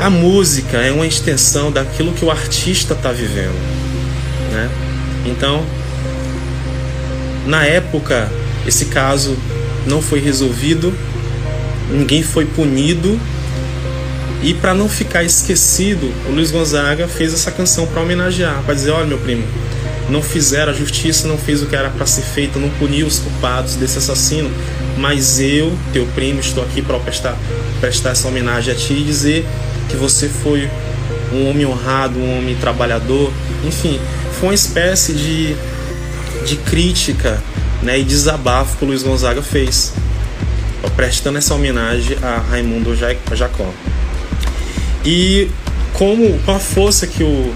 A 0.00 0.10
música 0.10 0.78
é 0.78 0.90
uma 0.90 1.06
extensão 1.06 1.70
daquilo 1.70 2.12
que 2.12 2.24
o 2.24 2.30
artista 2.30 2.94
está 2.94 3.12
vivendo, 3.12 3.58
né? 4.52 4.70
Então, 5.24 5.64
na 7.46 7.64
época, 7.64 8.30
esse 8.66 8.86
caso 8.86 9.36
não 9.86 10.02
foi 10.02 10.20
resolvido, 10.20 10.92
ninguém 11.90 12.22
foi 12.22 12.44
punido 12.44 13.18
e 14.42 14.52
para 14.52 14.74
não 14.74 14.88
ficar 14.88 15.24
esquecido, 15.24 16.12
o 16.28 16.32
Luiz 16.32 16.50
Gonzaga 16.50 17.08
fez 17.08 17.32
essa 17.32 17.50
canção 17.50 17.86
para 17.86 18.02
homenagear, 18.02 18.62
para 18.64 18.74
dizer, 18.74 18.90
olha 18.90 19.06
meu 19.06 19.18
primo, 19.18 19.44
não 20.08 20.22
fizeram, 20.22 20.72
a 20.72 20.74
justiça 20.74 21.26
não 21.26 21.36
fez 21.36 21.62
o 21.62 21.66
que 21.66 21.74
era 21.74 21.90
para 21.90 22.06
ser 22.06 22.22
feito, 22.22 22.58
não 22.58 22.70
puniu 22.70 23.06
os 23.06 23.18
culpados 23.18 23.74
desse 23.74 23.98
assassino, 23.98 24.50
mas 24.96 25.40
eu, 25.40 25.76
teu 25.92 26.06
primo, 26.14 26.40
estou 26.40 26.62
aqui 26.62 26.80
para 26.80 26.98
prestar, 26.98 27.36
prestar 27.80 28.10
essa 28.10 28.28
homenagem 28.28 28.72
a 28.72 28.76
ti 28.76 28.92
e 28.92 29.02
dizer 29.02 29.46
que 29.88 29.96
você 29.96 30.28
foi 30.28 30.70
um 31.32 31.50
homem 31.50 31.66
honrado, 31.66 32.18
um 32.18 32.38
homem 32.38 32.54
trabalhador, 32.56 33.32
enfim, 33.64 34.00
foi 34.38 34.50
uma 34.50 34.54
espécie 34.54 35.12
de, 35.12 35.56
de 36.46 36.56
crítica 36.56 37.42
né, 37.82 37.98
e 37.98 38.04
desabafo 38.04 38.76
que 38.76 38.84
o 38.84 38.88
Luiz 38.88 39.02
Gonzaga 39.02 39.42
fez, 39.42 39.92
prestando 40.94 41.38
essa 41.38 41.54
homenagem 41.54 42.16
a 42.22 42.38
Raimundo 42.38 42.96
Jacó. 42.96 43.70
E 45.04 45.48
como, 45.92 46.38
com 46.40 46.52
a 46.52 46.58
força 46.58 47.06
que 47.06 47.22
o, 47.22 47.54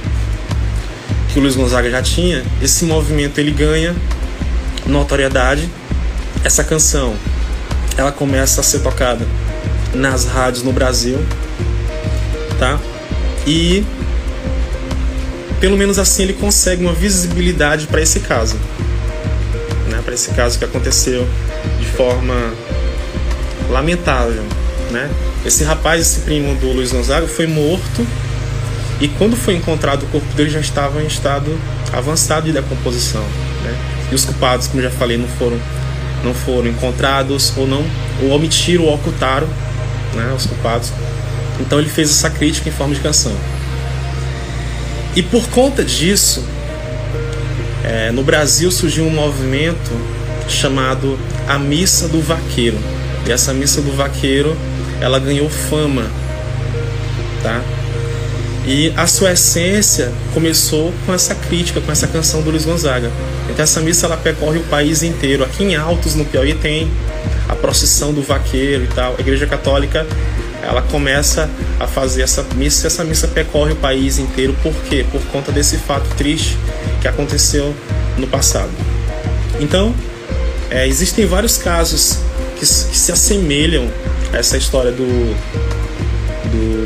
que 1.32 1.38
o 1.38 1.42
Luiz 1.42 1.54
Gonzaga 1.54 1.90
já 1.90 2.02
tinha, 2.02 2.44
esse 2.60 2.84
movimento 2.84 3.38
ele 3.38 3.50
ganha 3.52 3.94
notoriedade. 4.86 5.68
Essa 6.42 6.64
canção 6.64 7.14
ela 7.96 8.10
começa 8.10 8.60
a 8.60 8.64
ser 8.64 8.80
tocada 8.80 9.26
nas 9.94 10.24
rádios 10.24 10.62
no 10.62 10.72
Brasil, 10.72 11.18
tá? 12.58 12.78
E 13.46 13.84
pelo 15.60 15.76
menos 15.76 15.98
assim 15.98 16.22
ele 16.22 16.32
consegue 16.32 16.82
uma 16.82 16.92
visibilidade 16.92 17.86
para 17.86 18.00
esse 18.00 18.20
caso, 18.20 18.56
né? 19.88 20.00
Para 20.04 20.14
esse 20.14 20.30
caso 20.30 20.58
que 20.58 20.64
aconteceu 20.64 21.26
de 21.78 21.86
forma 21.86 22.54
lamentável, 23.68 24.42
né? 24.90 25.10
Esse 25.44 25.62
rapaz, 25.64 26.00
esse 26.00 26.20
primo 26.20 26.54
do 26.56 26.72
Luiz 26.72 26.92
Gonzaga, 26.92 27.26
foi 27.26 27.46
morto 27.46 28.06
e 29.00 29.08
quando 29.08 29.34
foi 29.34 29.54
encontrado 29.56 30.02
o 30.02 30.06
corpo 30.06 30.34
dele 30.34 30.50
já 30.50 30.60
estava 30.60 31.02
em 31.02 31.06
estado 31.06 31.58
avançado 31.92 32.46
de 32.46 32.52
decomposição. 32.52 33.22
Né? 33.62 33.74
E 34.12 34.14
os 34.14 34.24
culpados, 34.24 34.66
como 34.66 34.82
já 34.82 34.90
falei, 34.90 35.16
não 35.16 35.28
foram, 35.28 35.58
não 36.22 36.34
foram 36.34 36.68
encontrados 36.68 37.52
ou 37.56 37.66
não 37.66 37.84
ou 38.22 38.30
omitiram 38.30 38.84
ou 38.84 38.94
ocultaram 38.94 39.48
né, 40.14 40.32
os 40.36 40.44
culpados. 40.44 40.92
Então 41.58 41.78
ele 41.78 41.88
fez 41.88 42.10
essa 42.10 42.28
crítica 42.28 42.68
em 42.68 42.72
forma 42.72 42.94
de 42.94 43.00
canção. 43.00 43.34
E 45.16 45.22
por 45.22 45.48
conta 45.48 45.82
disso, 45.82 46.44
é, 47.82 48.12
no 48.12 48.22
Brasil 48.22 48.70
surgiu 48.70 49.04
um 49.04 49.10
movimento 49.10 49.90
chamado 50.48 51.18
a 51.48 51.58
Missa 51.58 52.06
do 52.06 52.20
Vaqueiro. 52.20 52.78
E 53.26 53.32
essa 53.32 53.52
Missa 53.52 53.80
do 53.80 53.92
Vaqueiro, 53.92 54.56
ela 55.00 55.18
ganhou 55.18 55.48
fama, 55.48 56.06
tá? 57.42 57.62
E 58.66 58.92
a 58.96 59.06
sua 59.06 59.32
essência 59.32 60.12
começou 60.34 60.92
com 61.06 61.14
essa 61.14 61.34
crítica, 61.34 61.80
com 61.80 61.90
essa 61.90 62.06
canção 62.06 62.42
do 62.42 62.50
Luiz 62.50 62.64
Gonzaga. 62.64 63.10
Então 63.48 63.62
essa 63.62 63.80
missa 63.80 64.06
ela 64.06 64.16
percorre 64.16 64.58
o 64.58 64.62
país 64.64 65.02
inteiro. 65.02 65.42
Aqui 65.44 65.64
em 65.64 65.76
Altos, 65.76 66.14
no 66.14 66.24
Piauí, 66.24 66.54
tem 66.54 66.90
a 67.48 67.54
procissão 67.54 68.12
do 68.12 68.22
vaqueiro 68.22 68.84
e 68.84 68.88
tal. 68.88 69.14
A 69.16 69.20
Igreja 69.20 69.46
Católica 69.46 70.06
ela 70.62 70.82
começa 70.82 71.48
a 71.78 71.86
fazer 71.86 72.22
essa 72.22 72.44
missa, 72.54 72.86
essa 72.86 73.02
missa 73.02 73.26
percorre 73.26 73.72
o 73.72 73.76
país 73.76 74.18
inteiro. 74.18 74.54
Por 74.62 74.74
quê? 74.88 75.06
Por 75.10 75.22
conta 75.32 75.50
desse 75.50 75.78
fato 75.78 76.06
triste 76.16 76.56
que 77.00 77.08
aconteceu 77.08 77.74
no 78.18 78.26
passado. 78.26 78.70
Então, 79.58 79.94
é, 80.70 80.86
existem 80.86 81.24
vários 81.24 81.56
casos 81.56 82.18
que, 82.56 82.60
que 82.60 82.66
se 82.98 83.10
assemelham 83.10 83.88
a 84.32 84.36
essa 84.36 84.58
história 84.58 84.92
do, 84.92 85.06
do 86.44 86.50
do 86.50 86.79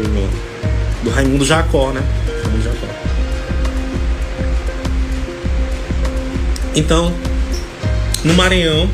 Raimundo 1.15 1.45
Jacó, 1.45 1.93
né? 1.93 2.03
Raimundo 2.43 2.65
Jacó. 2.65 2.87
Então, 6.75 7.15
no 8.25 8.35
Maranhão, 8.35 8.91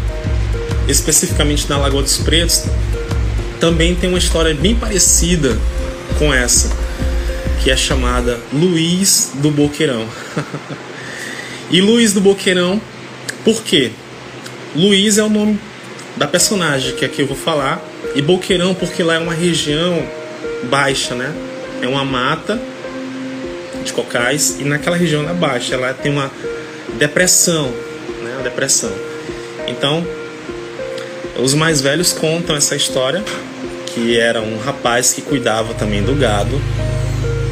especificamente 0.86 1.68
na 1.68 1.78
Lagoa 1.78 2.02
dos 2.02 2.18
Pretos, 2.18 2.64
também 3.58 3.94
tem 3.94 4.10
uma 4.10 4.18
história 4.18 4.54
bem 4.54 4.74
parecida 4.74 5.56
com 6.18 6.32
essa. 6.32 6.70
que 7.62 7.70
é 7.70 7.76
chamada 7.76 8.38
Luiz 8.52 9.32
do 9.34 9.50
Boqueirão. 9.50 10.06
e 11.70 11.80
Luiz 11.80 12.12
do 12.14 12.20
Boqueirão, 12.20 12.80
por 13.44 13.62
quê? 13.62 13.90
Luiz 14.74 15.18
é 15.18 15.22
o 15.22 15.28
nome 15.28 15.58
da 16.16 16.26
personagem 16.26 16.94
que 16.94 17.04
aqui 17.04 17.20
eu 17.20 17.26
vou 17.26 17.36
falar, 17.36 17.82
e 18.14 18.22
Boqueirão 18.22 18.74
porque 18.74 19.02
lá 19.02 19.14
é 19.14 19.18
uma 19.18 19.34
região 19.34 20.02
baixa, 20.70 21.14
né? 21.14 21.34
É 21.82 21.88
uma 21.88 22.04
mata 22.04 22.60
de 23.84 23.92
cocais 23.92 24.56
e 24.58 24.64
naquela 24.64 24.96
região 24.96 25.24
da 25.24 25.32
baixa 25.32 25.74
ela 25.74 25.94
tem 25.94 26.12
uma 26.12 26.30
depressão, 26.98 27.70
né? 28.22 28.32
Uma 28.34 28.42
depressão. 28.42 28.92
Então, 29.66 30.06
os 31.38 31.54
mais 31.54 31.80
velhos 31.80 32.12
contam 32.12 32.54
essa 32.56 32.76
história 32.76 33.22
que 33.86 34.18
era 34.18 34.40
um 34.40 34.58
rapaz 34.58 35.12
que 35.12 35.22
cuidava 35.22 35.74
também 35.74 36.02
do 36.02 36.14
gado 36.14 36.60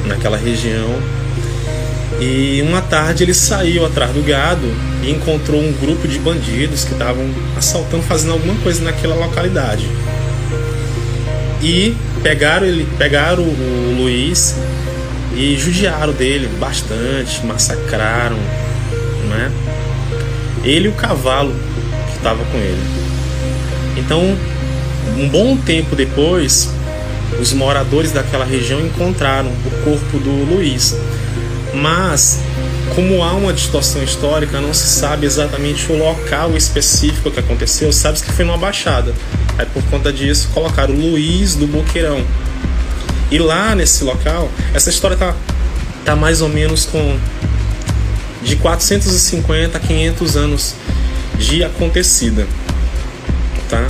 naquela 0.07 0.37
região. 0.37 0.95
E 2.21 2.61
uma 2.63 2.83
tarde 2.83 3.23
ele 3.23 3.35
saiu 3.35 3.87
atrás 3.87 4.13
do 4.13 4.23
gado 4.23 4.67
e 5.03 5.11
encontrou 5.11 5.61
um 5.61 5.73
grupo 5.73 6.09
de 6.09 6.19
bandidos 6.19 6.85
que 6.85 6.93
estavam 6.93 7.25
assaltando, 7.57 8.03
fazendo 8.03 8.33
alguma 8.33 8.55
coisa 8.57 8.83
naquela 8.83 9.15
localidade. 9.15 9.89
E 11.63 11.97
pegaram 12.23 12.67
ele, 12.67 12.87
pegaram 12.97 13.43
o 13.43 13.97
Luiz 13.99 14.55
e 15.35 15.57
judiaram 15.57 16.13
dele 16.13 16.49
bastante, 16.59 17.45
massacraram, 17.45 18.37
né? 19.29 19.51
Ele 20.65 20.87
e 20.87 20.89
o 20.89 20.93
cavalo 20.93 21.55
que 22.11 22.17
estava 22.17 22.45
com 22.45 22.59
ele. 22.59 22.83
Então, 23.97 24.37
um 25.17 25.29
bom 25.29 25.57
tempo 25.57 25.97
depois, 25.97 26.71
os 27.41 27.53
moradores 27.53 28.13
daquela 28.13 28.45
região 28.45 28.81
encontraram 28.81 29.49
o 29.49 29.71
corpo 29.85 30.19
do 30.19 30.31
Luiz. 30.31 30.97
Mas, 31.75 32.41
como 32.95 33.23
há 33.23 33.33
uma 33.33 33.53
distorção 33.53 34.03
histórica, 34.03 34.61
não 34.61 34.75
se 34.75 34.87
sabe 34.87 35.27
exatamente 35.27 35.91
o 35.91 35.97
local 35.97 36.57
específico 36.57 37.31
que 37.31 37.41
aconteceu, 37.41 37.93
sabe 37.93 38.21
que 38.21 38.33
foi 38.33 38.45
numa 38.45 38.59
baixada. 38.59 39.15
Aí 39.57 39.67
por 39.67 39.83
conta 39.85 40.13
disso 40.13 40.49
colocaram 40.53 40.95
Luiz 40.95 41.55
do 41.55 41.67
Boqueirão. 41.67 42.25
E 43.31 43.39
lá 43.39 43.75
nesse 43.75 44.05
local, 44.05 44.51
essa 44.73 44.91
história 44.91 45.17
tá, 45.17 45.35
tá 46.05 46.17
mais 46.17 46.41
ou 46.41 46.49
menos 46.49 46.87
com 46.87 47.19
de 48.43 48.57
450 48.57 49.77
a 49.77 49.81
500 49.81 50.37
anos 50.37 50.75
de 51.39 51.63
acontecida, 51.65 52.47
tá? 53.69 53.87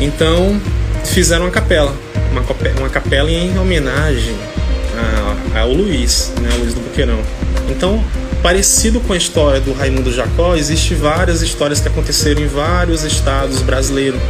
Então 0.00 0.60
fizeram 1.04 1.44
uma 1.44 1.50
capela, 1.50 1.94
uma, 2.30 2.42
uma 2.78 2.88
capela 2.88 3.30
em 3.30 3.58
homenagem 3.58 4.36
ao 5.60 5.72
Luiz, 5.72 6.32
né, 6.40 6.48
Luiz 6.58 6.74
do 6.74 6.80
Boqueirão. 6.80 7.20
Então, 7.68 8.02
parecido 8.42 9.00
com 9.00 9.12
a 9.12 9.16
história 9.16 9.60
do 9.60 9.72
Raimundo 9.72 10.12
Jacó, 10.12 10.54
existe 10.54 10.94
várias 10.94 11.42
histórias 11.42 11.80
que 11.80 11.88
aconteceram 11.88 12.42
em 12.42 12.46
vários 12.46 13.02
estados 13.04 13.60
brasileiros. 13.62 14.20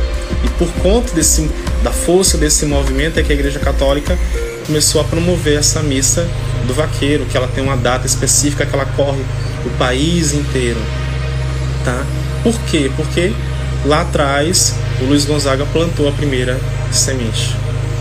E 0.44 0.48
por 0.58 0.68
conta 0.82 1.12
desse, 1.14 1.50
da 1.82 1.90
força 1.90 2.38
desse 2.38 2.64
movimento 2.64 3.18
é 3.18 3.22
que 3.22 3.32
a 3.32 3.34
Igreja 3.34 3.58
Católica 3.58 4.18
começou 4.66 5.00
a 5.00 5.04
promover 5.04 5.58
essa 5.58 5.82
missa 5.82 6.26
do 6.66 6.74
vaqueiro, 6.74 7.26
que 7.26 7.36
ela 7.36 7.48
tem 7.48 7.62
uma 7.62 7.76
data 7.76 8.06
específica 8.06 8.66
que 8.66 8.74
ela 8.74 8.86
corre 8.96 9.22
o 9.64 9.70
país 9.78 10.32
inteiro, 10.32 10.80
tá? 11.84 12.04
Por 12.42 12.58
quê? 12.62 12.90
Porque 12.96 13.32
lá 13.84 14.02
atrás 14.02 14.74
o 15.00 15.04
Luiz 15.04 15.24
Gonzaga 15.24 15.64
plantou 15.66 16.08
a 16.08 16.12
primeira 16.12 16.58
semente. 16.92 17.56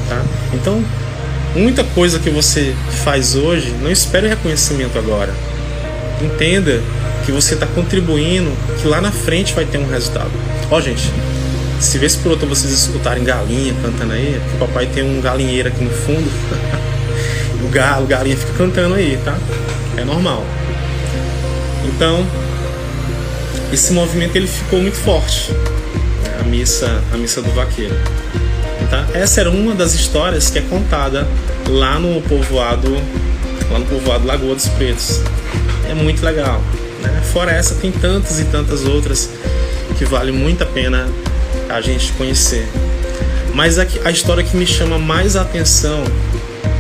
Tá? 0.08 0.23
Então, 0.54 0.84
muita 1.56 1.84
coisa 1.84 2.20
que 2.20 2.30
você 2.30 2.76
faz 3.04 3.36
hoje, 3.36 3.74
não 3.82 3.91
espere 3.91 4.28
reconhecimento 4.28 4.98
agora. 4.98 5.34
Entenda 6.22 6.82
que 7.26 7.32
você 7.32 7.56
está 7.56 7.65
contribuindo, 7.65 8.52
que 8.82 8.88
lá 8.88 9.02
na 9.02 9.12
frente 9.12 9.54
vai 9.54 9.65
ter 9.65 9.78
um 9.78 9.88
resultado. 9.88 10.32
Ó, 10.70 10.80
gente, 10.80 11.12
se 11.80 11.98
vê 11.98 12.08
se 12.08 12.18
por 12.20 12.32
outro 12.32 12.48
vocês 12.48 12.72
escutarem 12.72 13.24
galinha 13.24 13.74
cantando 13.82 14.13
aí, 14.13 14.39
porque 14.44 14.63
o 14.63 14.68
papai 14.68 14.88
tem 14.88 15.04
um 15.04 15.22
galinheiro 15.22 15.70
aqui 15.70 15.84
no 15.84 15.89
fundo. 15.89 16.30
o 17.63 17.70
galo, 17.70 18.06
galinha 18.06 18.38
fica 18.38 18.54
cantando 18.54 18.96
aí, 18.96 19.18
tá? 19.24 19.38
É 19.98 20.04
normal. 20.04 20.44
Então, 21.86 22.26
esse 23.72 23.94
movimento 23.94 24.36
ele 24.36 24.48
ficou 24.48 24.80
muito 24.80 24.98
forte 24.98 25.52
missa, 26.46 27.04
a 27.13 27.18
missa 27.18 27.41
do 27.41 27.52
vaqueiro. 27.52 27.96
Tá? 28.89 29.06
Essa 29.13 29.41
era 29.41 29.50
uma 29.50 29.74
das 29.74 29.93
histórias 29.93 30.50
que 30.50 30.60
é 30.60 30.62
contada 30.62 31.28
lá 31.67 32.00
no 32.00 32.21
povoado, 32.21 32.91
lá 33.71 33.80
no 33.80 33.86
povoado 33.86 34.26
Lagoa 34.26 34.56
dos 34.56 34.67
Pretos. 34.69 35.21
É 35.89 35.93
muito 35.93 36.24
legal. 36.24 36.62
Né? 37.02 37.21
Fora 37.34 37.52
essa, 37.52 37.76
tem 37.76 37.91
tantas 37.91 38.39
e 38.39 38.45
tantas 38.45 38.84
outras 38.86 39.30
que 39.98 40.06
vale 40.06 40.32
muito 40.32 40.63
a 40.63 40.65
pena 40.65 41.08
a 41.69 41.82
gente 41.82 42.12
conhecer. 42.13 42.67
Mas 43.54 43.80
a, 43.80 43.86
a 44.04 44.12
história 44.12 44.43
que 44.43 44.56
me 44.58 44.67
chama 44.67 45.00
mais 45.00 45.36
atenção, 45.36 46.04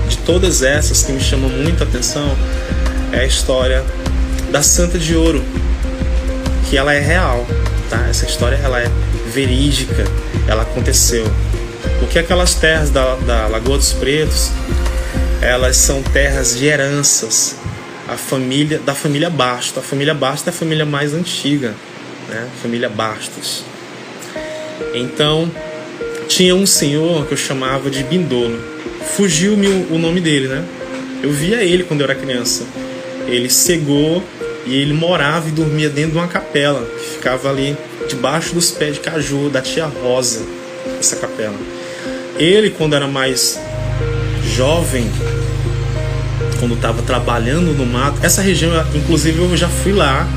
de 0.09 0.17
todas 0.19 0.61
essas 0.61 1.03
que 1.03 1.11
me 1.11 1.21
chamam 1.21 1.49
muito 1.49 1.81
atenção, 1.81 2.35
é 3.11 3.21
a 3.21 3.25
história 3.25 3.83
da 4.51 4.61
Santa 4.61 4.99
de 4.99 5.15
Ouro, 5.15 5.43
que 6.69 6.77
ela 6.77 6.93
é 6.93 6.99
real, 6.99 7.45
tá? 7.89 8.05
Essa 8.09 8.25
história 8.25 8.59
ela 8.61 8.79
é 8.79 8.89
verídica, 9.33 10.05
ela 10.47 10.63
aconteceu. 10.63 11.25
Porque 11.99 12.19
aquelas 12.19 12.55
terras 12.55 12.89
da, 12.89 13.15
da 13.15 13.47
Lagoa 13.47 13.77
dos 13.77 13.93
Pretos, 13.93 14.51
elas 15.41 15.77
são 15.77 16.01
terras 16.01 16.57
de 16.57 16.65
heranças 16.65 17.55
a 18.07 18.17
família 18.17 18.79
da 18.79 18.93
família 18.93 19.29
Bastos. 19.29 19.77
A 19.77 19.81
família 19.81 20.13
Bastos 20.13 20.47
é 20.47 20.49
a 20.49 20.53
família 20.53 20.85
mais 20.85 21.13
antiga, 21.13 21.73
né? 22.29 22.47
família 22.61 22.89
Bastos. 22.89 23.63
Então, 24.93 25.49
tinha 26.27 26.55
um 26.55 26.65
senhor 26.65 27.25
que 27.25 27.33
eu 27.33 27.37
chamava 27.37 27.89
de 27.89 28.03
Bindolo. 28.03 28.59
Fugiu-me 29.15 29.67
o 29.67 29.97
nome 29.97 30.19
dele, 30.21 30.47
né? 30.47 30.63
Eu 31.23 31.31
via 31.31 31.63
ele 31.63 31.83
quando 31.83 32.01
eu 32.01 32.05
era 32.05 32.15
criança. 32.15 32.63
Ele 33.27 33.49
cegou 33.49 34.23
e 34.65 34.75
ele 34.75 34.93
morava 34.93 35.47
e 35.47 35.51
dormia 35.51 35.89
dentro 35.89 36.11
de 36.11 36.17
uma 36.17 36.27
capela 36.27 36.85
que 36.85 37.15
ficava 37.15 37.49
ali 37.49 37.75
debaixo 38.07 38.53
dos 38.53 38.71
pés 38.71 38.95
de 38.95 38.99
caju 38.99 39.49
da 39.49 39.61
tia 39.61 39.85
Rosa, 39.85 40.41
essa 40.99 41.15
capela. 41.15 41.55
Ele, 42.37 42.69
quando 42.69 42.95
era 42.95 43.07
mais 43.07 43.59
jovem, 44.55 45.09
quando 46.59 46.75
estava 46.75 47.01
trabalhando 47.01 47.73
no 47.73 47.85
mato, 47.85 48.19
essa 48.21 48.41
região, 48.41 48.71
inclusive, 48.93 49.39
eu 49.39 49.55
já 49.55 49.69
fui 49.69 49.93
lá, 49.93 50.27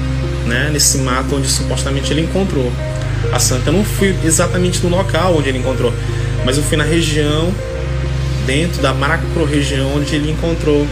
né, 0.46 0.70
nesse 0.72 0.98
mato 0.98 1.34
onde 1.34 1.48
supostamente 1.48 2.12
ele 2.12 2.22
encontrou 2.22 2.72
a 3.32 3.38
santa. 3.38 3.70
Eu 3.70 3.74
não 3.74 3.84
fui 3.84 4.14
exatamente 4.24 4.82
no 4.82 4.88
local 4.88 5.36
onde 5.36 5.48
ele 5.48 5.58
encontrou, 5.58 5.92
mas 6.44 6.56
eu 6.56 6.62
fui 6.62 6.76
na 6.76 6.84
região, 6.84 7.52
dentro 8.46 8.80
da 8.80 8.94
macro 8.94 9.44
região 9.44 9.96
onde 9.96 10.14
ele 10.14 10.30
encontrou 10.30 10.86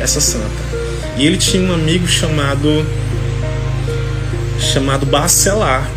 essa 0.00 0.20
santa. 0.20 0.72
E 1.16 1.26
ele 1.26 1.36
tinha 1.36 1.62
um 1.62 1.74
amigo 1.74 2.06
chamado 2.06 2.86
chamado 4.58 5.04
Bacelar 5.04 5.90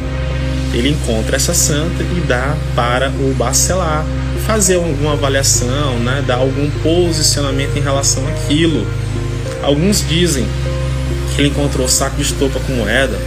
ele 0.76 0.90
encontra 0.90 1.38
essa 1.38 1.54
santa 1.54 2.04
e 2.04 2.20
dá 2.28 2.56
para 2.76 3.10
o 3.10 3.34
bacelar 3.34 4.06
fazer 4.46 4.76
alguma 4.76 5.14
avaliação, 5.14 5.98
né, 6.00 6.24
dar 6.26 6.36
algum 6.36 6.70
posicionamento 6.82 7.76
em 7.78 7.82
relação 7.82 8.28
àquilo. 8.28 8.86
Alguns 9.64 10.08
dizem 10.08 10.46
que 11.34 11.42
ele 11.42 11.50
encontrou 11.50 11.88
saco 11.88 12.18
de 12.18 12.24
estopa 12.24 12.60
com 12.60 12.74
moeda, 12.74 13.18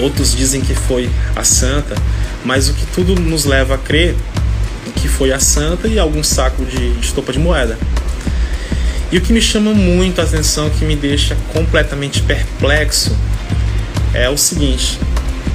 outros 0.00 0.34
dizem 0.34 0.60
que 0.60 0.74
foi 0.74 1.08
a 1.36 1.44
santa, 1.44 1.94
mas 2.44 2.68
o 2.68 2.74
que 2.74 2.84
tudo 2.86 3.14
nos 3.14 3.44
leva 3.44 3.76
a 3.76 3.78
crer 3.78 4.14
que 5.04 5.08
foi 5.08 5.32
a 5.32 5.38
santa 5.38 5.86
e 5.86 5.98
algum 5.98 6.22
saco 6.22 6.64
de 6.64 6.98
estopa 6.98 7.32
de 7.32 7.38
moeda. 7.38 7.78
E 9.12 9.18
o 9.18 9.20
que 9.20 9.32
me 9.32 9.40
chama 9.40 9.72
muito 9.72 10.20
a 10.20 10.24
atenção, 10.24 10.70
que 10.70 10.84
me 10.84 10.96
deixa 10.96 11.36
completamente 11.52 12.22
perplexo, 12.22 13.16
é 14.14 14.28
o 14.30 14.36
seguinte: 14.36 14.98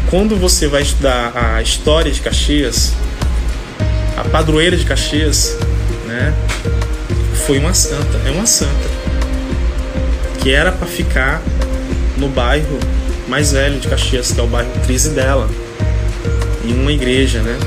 quando 0.09 0.35
você 0.35 0.67
vai 0.67 0.83
estudar 0.83 1.33
a 1.35 1.61
história 1.61 2.11
de 2.11 2.21
Caxias, 2.21 2.93
a 4.19 4.23
padroeira 4.25 4.75
de 4.75 4.83
Caxias, 4.83 5.55
né, 6.05 6.33
foi 7.47 7.57
uma 7.57 7.73
santa, 7.73 8.19
é 8.27 8.31
uma 8.31 8.45
santa, 8.45 8.89
que 10.41 10.51
era 10.51 10.73
para 10.73 10.85
ficar 10.85 11.41
no 12.17 12.27
bairro 12.27 12.77
mais 13.29 13.53
velho 13.53 13.79
de 13.79 13.87
Caxias, 13.87 14.33
que 14.33 14.39
é 14.39 14.43
o 14.43 14.47
bairro 14.47 14.69
Crise 14.85 15.11
dela, 15.11 15.49
em 16.65 16.73
uma 16.73 16.91
igreja, 16.91 17.41
né? 17.41 17.57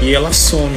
E 0.00 0.14
ela 0.14 0.32
some. 0.32 0.74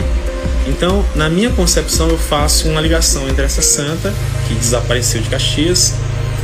Então, 0.68 1.06
na 1.16 1.30
minha 1.30 1.50
concepção, 1.52 2.10
eu 2.10 2.18
faço 2.18 2.68
uma 2.68 2.82
ligação 2.82 3.30
entre 3.30 3.46
essa 3.46 3.62
santa 3.62 4.14
que 4.48 4.56
desapareceu 4.56 5.22
de 5.22 5.30
Caxias 5.30 5.94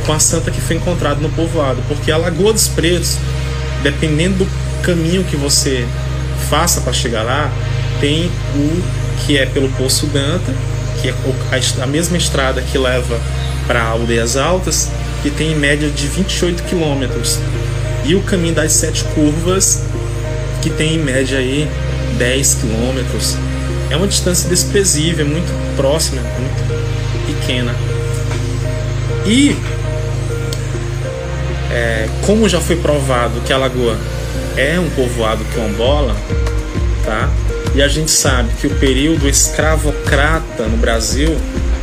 com 0.06 0.12
a 0.12 0.18
santa 0.18 0.50
que 0.50 0.60
foi 0.60 0.76
encontrada 0.76 1.20
no 1.20 1.28
povoado, 1.28 1.82
porque 1.86 2.10
a 2.10 2.16
Lagoa 2.16 2.52
dos 2.52 2.68
Pretos 2.68 3.18
dependendo 3.82 4.44
do 4.44 4.50
caminho 4.82 5.22
que 5.24 5.36
você 5.36 5.86
faça 6.48 6.80
para 6.80 6.92
chegar 6.92 7.22
lá, 7.22 7.52
tem 8.00 8.30
o 8.54 8.82
que 9.24 9.38
é 9.38 9.46
pelo 9.46 9.68
Poço 9.70 10.06
Danta 10.06 10.52
que 11.04 11.08
é 11.08 11.82
a 11.82 11.86
mesma 11.86 12.16
estrada 12.16 12.62
que 12.62 12.78
leva 12.78 13.20
para 13.66 13.82
Aldeias 13.82 14.36
Altas, 14.36 14.88
que 15.22 15.30
tem 15.30 15.52
em 15.52 15.54
média 15.54 15.90
de 15.90 16.06
28 16.06 16.62
quilômetros. 16.64 17.38
E 18.04 18.14
o 18.14 18.22
caminho 18.22 18.54
das 18.54 18.72
sete 18.72 19.04
curvas, 19.14 19.82
que 20.62 20.70
tem 20.70 20.94
em 20.94 20.98
média 20.98 21.38
aí 21.38 21.68
10 22.16 22.54
quilômetros. 22.54 23.36
É 23.90 23.96
uma 23.96 24.06
distância 24.06 24.48
desprezível, 24.48 25.26
é 25.26 25.28
muito 25.28 25.76
próxima, 25.76 26.22
muito 26.22 27.26
pequena. 27.26 27.74
E 29.26 29.56
é, 31.70 32.08
como 32.22 32.48
já 32.48 32.60
foi 32.60 32.76
provado 32.76 33.40
que 33.42 33.52
a 33.52 33.58
Lagoa 33.58 33.98
é 34.56 34.78
um 34.78 34.88
povoado 34.90 35.44
quilombola, 35.52 36.16
tá? 37.04 37.30
E 37.74 37.82
a 37.82 37.88
gente 37.88 38.10
sabe 38.10 38.50
que 38.60 38.66
o 38.66 38.74
período 38.76 39.26
escravocrata 39.28 40.64
no 40.64 40.76
Brasil 40.76 41.34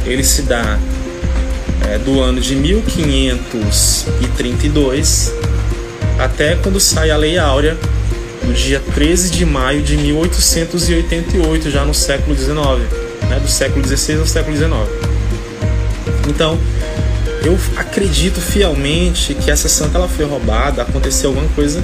ele 0.05 0.23
se 0.23 0.43
dá 0.43 0.77
é, 1.89 1.97
do 1.97 2.21
ano 2.21 2.39
de 2.39 2.55
1532 2.55 5.33
até 6.17 6.55
quando 6.55 6.79
sai 6.79 7.11
a 7.11 7.17
Lei 7.17 7.37
Áurea 7.37 7.77
no 8.43 8.53
dia 8.53 8.81
13 8.93 9.31
de 9.31 9.45
maio 9.45 9.81
de 9.81 9.97
1888, 9.97 11.69
já 11.69 11.83
no 11.85 11.93
século 11.93 12.35
XIX, 12.35 12.57
né? 13.29 13.39
do 13.39 13.47
século 13.47 13.85
XVI 13.85 14.19
ao 14.19 14.25
século 14.25 14.55
XIX. 14.55 14.71
Então, 16.27 16.57
eu 17.43 17.57
acredito 17.75 18.39
fielmente 18.39 19.33
que 19.33 19.49
essa 19.49 19.67
santa 19.67 19.97
ela 19.97 20.07
foi 20.07 20.25
roubada, 20.25 20.83
aconteceu 20.83 21.31
alguma 21.31 21.49
coisa 21.49 21.83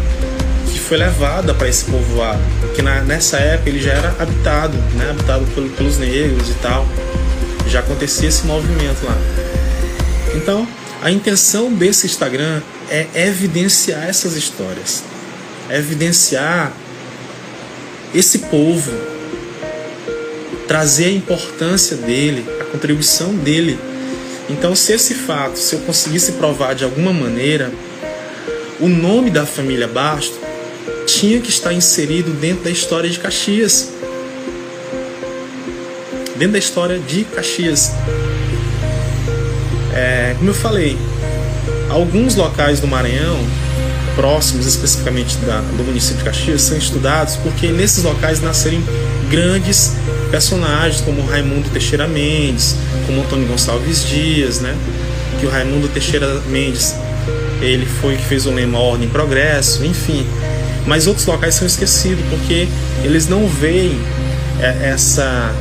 foi 0.87 0.95
levada 0.95 1.53
para 1.53 1.67
esse 1.67 1.83
povoado, 1.83 2.39
que 2.73 2.81
na, 2.81 3.01
nessa 3.01 3.35
época 3.37 3.69
ele 3.69 3.81
já 3.81 3.91
era 3.91 4.15
habitado, 4.17 4.77
né, 4.95 5.09
habitado 5.09 5.45
pelo, 5.47 5.69
pelos 5.71 5.97
negros 5.97 6.49
e 6.49 6.53
tal, 6.61 6.87
já 7.67 7.81
acontecia 7.81 8.29
esse 8.29 8.45
movimento 8.45 9.05
lá. 9.05 9.17
Então, 10.33 10.65
a 11.01 11.11
intenção 11.11 11.73
desse 11.73 12.05
Instagram 12.05 12.61
é 12.89 13.05
evidenciar 13.13 14.07
essas 14.07 14.37
histórias, 14.37 15.03
evidenciar 15.69 16.71
esse 18.15 18.39
povo, 18.39 18.91
trazer 20.69 21.07
a 21.07 21.11
importância 21.11 21.97
dele, 21.97 22.45
a 22.61 22.63
contribuição 22.63 23.35
dele. 23.35 23.77
Então, 24.49 24.73
se 24.73 24.93
esse 24.93 25.15
fato, 25.15 25.59
se 25.59 25.75
eu 25.75 25.79
conseguisse 25.81 26.33
provar 26.33 26.75
de 26.75 26.85
alguma 26.85 27.11
maneira, 27.11 27.73
o 28.79 28.87
nome 28.87 29.29
da 29.29 29.45
família 29.45 29.87
Basto 29.87 30.46
tinha 31.19 31.41
que 31.41 31.49
estar 31.49 31.73
inserido 31.73 32.29
dentro 32.39 32.65
da 32.65 32.69
história 32.69 33.09
de 33.09 33.17
Caxias. 33.17 33.89
Dentro 36.35 36.51
da 36.53 36.59
história 36.59 36.99
de 36.99 37.23
Caxias. 37.23 37.91
É, 39.95 40.35
como 40.37 40.51
eu 40.51 40.53
falei, 40.53 40.95
alguns 41.89 42.35
locais 42.35 42.79
do 42.79 42.85
Maranhão, 42.85 43.35
próximos 44.15 44.67
especificamente 44.67 45.37
da, 45.37 45.59
do 45.61 45.83
município 45.83 46.17
de 46.17 46.23
Caxias, 46.23 46.61
são 46.61 46.77
estudados 46.77 47.35
porque 47.37 47.69
nesses 47.69 48.03
locais 48.03 48.39
nasceram 48.39 48.79
grandes 49.27 49.93
personagens 50.29 51.01
como 51.01 51.25
Raimundo 51.25 51.67
Teixeira 51.71 52.07
Mendes, 52.07 52.75
como 53.07 53.21
Antônio 53.21 53.47
Gonçalves 53.47 54.05
Dias, 54.05 54.59
né? 54.59 54.77
Que 55.39 55.47
o 55.47 55.49
Raimundo 55.49 55.87
Teixeira 55.87 56.41
Mendes, 56.41 56.93
ele 57.59 57.87
foi 57.87 58.17
que 58.17 58.25
fez 58.25 58.45
o 58.45 58.51
lema 58.51 58.77
Ordem 58.77 59.07
e 59.07 59.11
Progresso, 59.11 59.83
enfim. 59.83 60.23
Mas 60.87 61.05
outros 61.05 61.25
locais 61.25 61.53
são 61.55 61.67
esquecidos 61.67 62.23
porque 62.29 62.67
eles 63.03 63.27
não 63.27 63.47
veem 63.47 63.99
é, 64.59 64.89
essa 64.91 65.53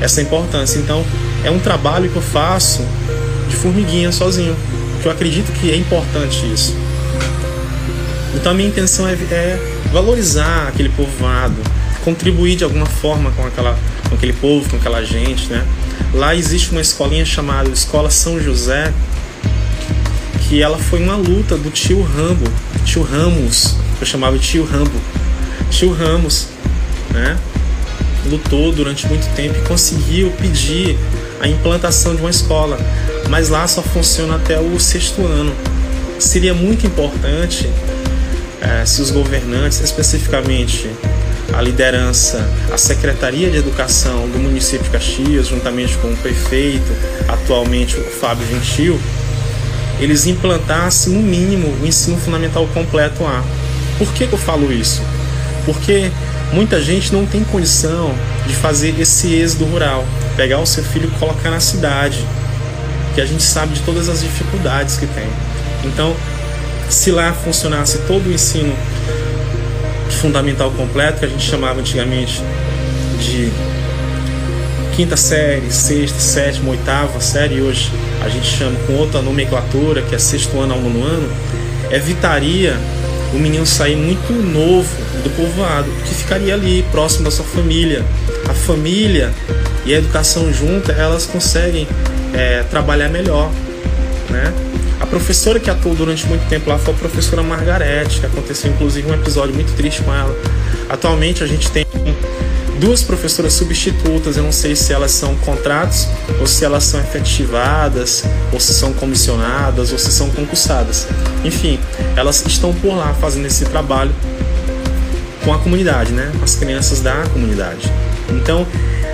essa 0.00 0.22
importância. 0.22 0.78
Então, 0.78 1.04
é 1.42 1.50
um 1.50 1.58
trabalho 1.58 2.08
que 2.08 2.16
eu 2.16 2.22
faço 2.22 2.84
de 3.48 3.56
formiguinha 3.56 4.12
sozinho, 4.12 4.54
que 5.02 5.08
eu 5.08 5.12
acredito 5.12 5.50
que 5.52 5.70
é 5.72 5.76
importante 5.76 6.44
isso. 6.52 6.76
Então, 8.34 8.52
a 8.52 8.54
minha 8.54 8.68
intenção 8.68 9.08
é, 9.08 9.12
é 9.12 9.58
valorizar 9.92 10.68
aquele 10.68 10.90
povoado, 10.90 11.56
contribuir 12.04 12.56
de 12.56 12.64
alguma 12.64 12.86
forma 12.86 13.30
com 13.32 13.44
aquela 13.46 13.76
com 14.08 14.14
aquele 14.14 14.32
povo, 14.32 14.68
com 14.70 14.76
aquela 14.76 15.04
gente, 15.04 15.48
né? 15.48 15.66
Lá 16.14 16.34
existe 16.34 16.70
uma 16.70 16.80
escolinha 16.80 17.24
chamada 17.24 17.68
Escola 17.68 18.10
São 18.10 18.40
José, 18.40 18.92
que 20.48 20.62
ela 20.62 20.78
foi 20.78 21.02
uma 21.02 21.14
luta 21.14 21.56
do 21.56 21.70
tio 21.70 22.00
Rambo, 22.02 22.50
tio 22.86 23.02
Ramos, 23.02 23.74
eu 24.00 24.06
chamava 24.06 24.38
de 24.38 24.46
tio 24.46 24.64
Rambo. 24.64 25.00
Tio 25.70 25.92
Ramos, 25.92 26.48
né? 27.10 27.36
Lutou 28.26 28.72
durante 28.72 29.06
muito 29.06 29.32
tempo 29.34 29.58
e 29.58 29.62
conseguiu 29.62 30.30
pedir 30.32 30.98
a 31.40 31.48
implantação 31.48 32.14
de 32.14 32.20
uma 32.20 32.30
escola, 32.30 32.78
mas 33.28 33.48
lá 33.48 33.66
só 33.66 33.82
funciona 33.82 34.36
até 34.36 34.58
o 34.58 34.78
sexto 34.78 35.24
ano. 35.24 35.54
Seria 36.18 36.52
muito 36.52 36.86
importante 36.86 37.70
é, 38.60 38.84
se 38.84 39.00
os 39.00 39.10
governantes, 39.10 39.80
especificamente 39.80 40.90
a 41.54 41.62
liderança, 41.62 42.46
a 42.72 42.76
Secretaria 42.76 43.50
de 43.50 43.56
Educação 43.56 44.28
do 44.28 44.38
município 44.38 44.84
de 44.84 44.90
Caxias, 44.90 45.46
juntamente 45.46 45.96
com 45.98 46.08
o 46.08 46.16
prefeito, 46.16 46.92
atualmente 47.28 47.96
o 47.96 48.04
Fábio 48.04 48.46
Gentil, 48.46 49.00
eles 50.00 50.26
implantassem 50.26 51.12
no 51.12 51.22
mínimo 51.22 51.74
o 51.82 51.86
ensino 51.86 52.18
fundamental 52.18 52.66
completo 52.68 53.22
lá. 53.22 53.42
Por 53.98 54.12
que, 54.12 54.24
eu 54.24 54.38
falo 54.38 54.72
isso? 54.72 55.02
Porque 55.64 56.10
muita 56.52 56.80
gente 56.80 57.12
não 57.12 57.26
tem 57.26 57.42
condição 57.44 58.14
de 58.46 58.54
fazer 58.54 58.98
esse 58.98 59.34
êxodo 59.34 59.64
rural, 59.66 60.04
pegar 60.36 60.60
o 60.60 60.66
seu 60.66 60.84
filho 60.84 61.10
e 61.14 61.18
colocar 61.18 61.50
na 61.50 61.60
cidade, 61.60 62.24
que 63.14 63.20
a 63.20 63.26
gente 63.26 63.42
sabe 63.42 63.74
de 63.74 63.80
todas 63.80 64.08
as 64.08 64.20
dificuldades 64.20 64.96
que 64.96 65.06
tem. 65.06 65.26
Então, 65.84 66.14
se 66.88 67.10
lá 67.10 67.32
funcionasse 67.32 67.98
todo 68.06 68.28
o 68.28 68.32
ensino 68.32 68.74
fundamental 70.20 70.70
completo, 70.70 71.18
que 71.18 71.24
a 71.26 71.28
gente 71.28 71.44
chamava 71.44 71.80
antigamente 71.80 72.42
de 73.20 73.52
quinta 74.96 75.16
série, 75.16 75.70
sexta, 75.70 76.18
sétima, 76.18 76.70
oitava 76.70 77.20
série, 77.20 77.60
hoje 77.60 77.92
a 78.24 78.28
gente 78.28 78.46
chama 78.46 78.76
com 78.86 78.94
outra 78.94 79.20
nomenclatura, 79.20 80.02
que 80.02 80.14
é 80.14 80.18
sexto 80.18 80.58
ano 80.60 80.74
ao 80.74 80.80
nono 80.80 81.04
ano, 81.04 81.30
evitaria 81.90 82.76
o 83.32 83.38
menino 83.38 83.66
sair 83.66 83.96
muito 83.96 84.32
novo 84.32 84.88
do 85.22 85.30
povoado, 85.30 85.90
que 86.04 86.14
ficaria 86.14 86.54
ali, 86.54 86.84
próximo 86.90 87.24
da 87.24 87.30
sua 87.30 87.44
família. 87.44 88.04
A 88.48 88.54
família 88.54 89.32
e 89.84 89.94
a 89.94 89.98
educação 89.98 90.52
junta, 90.52 90.92
elas 90.92 91.26
conseguem 91.26 91.86
é, 92.34 92.62
trabalhar 92.64 93.08
melhor, 93.08 93.50
né? 94.30 94.52
A 95.00 95.06
professora 95.06 95.60
que 95.60 95.70
atuou 95.70 95.94
durante 95.94 96.26
muito 96.26 96.48
tempo 96.48 96.68
lá 96.68 96.78
foi 96.78 96.92
a 96.92 96.96
professora 96.96 97.42
Margarete, 97.42 98.20
que 98.20 98.26
aconteceu 98.26 98.70
inclusive 98.70 99.08
um 99.08 99.14
episódio 99.14 99.54
muito 99.54 99.72
triste 99.76 100.02
com 100.02 100.12
ela. 100.12 100.36
Atualmente 100.88 101.44
a 101.44 101.46
gente 101.46 101.70
tem 101.70 101.86
duas 102.78 103.02
professoras 103.02 103.52
substitutas, 103.54 104.36
eu 104.36 104.42
não 104.42 104.52
sei 104.52 104.74
se 104.76 104.92
elas 104.92 105.10
são 105.10 105.34
contratos 105.36 106.08
ou 106.40 106.46
se 106.46 106.64
elas 106.64 106.84
são 106.84 107.00
efetivadas, 107.00 108.24
ou 108.52 108.60
se 108.60 108.72
são 108.72 108.92
comissionadas, 108.92 109.92
ou 109.92 109.98
se 109.98 110.10
são 110.10 110.30
concursadas. 110.30 111.06
Enfim, 111.44 111.78
elas 112.16 112.44
estão 112.46 112.72
por 112.74 112.94
lá 112.94 113.14
fazendo 113.14 113.46
esse 113.46 113.64
trabalho 113.64 114.12
com 115.44 115.52
a 115.52 115.58
comunidade, 115.58 116.12
né? 116.12 116.30
As 116.42 116.54
crianças 116.54 117.00
da 117.00 117.24
comunidade. 117.32 117.90
Então, 118.30 118.66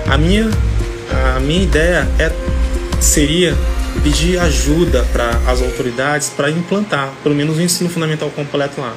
a 0.07 0.17
minha 0.17 0.49
a 1.35 1.39
minha 1.39 1.63
ideia 1.63 2.07
é 2.19 2.31
seria 2.99 3.55
pedir 4.03 4.37
ajuda 4.39 5.05
para 5.13 5.29
as 5.47 5.61
autoridades 5.61 6.29
para 6.29 6.49
implantar 6.49 7.11
pelo 7.23 7.35
menos 7.35 7.57
o 7.57 7.61
ensino 7.61 7.89
fundamental 7.89 8.29
completo 8.29 8.81
lá. 8.81 8.93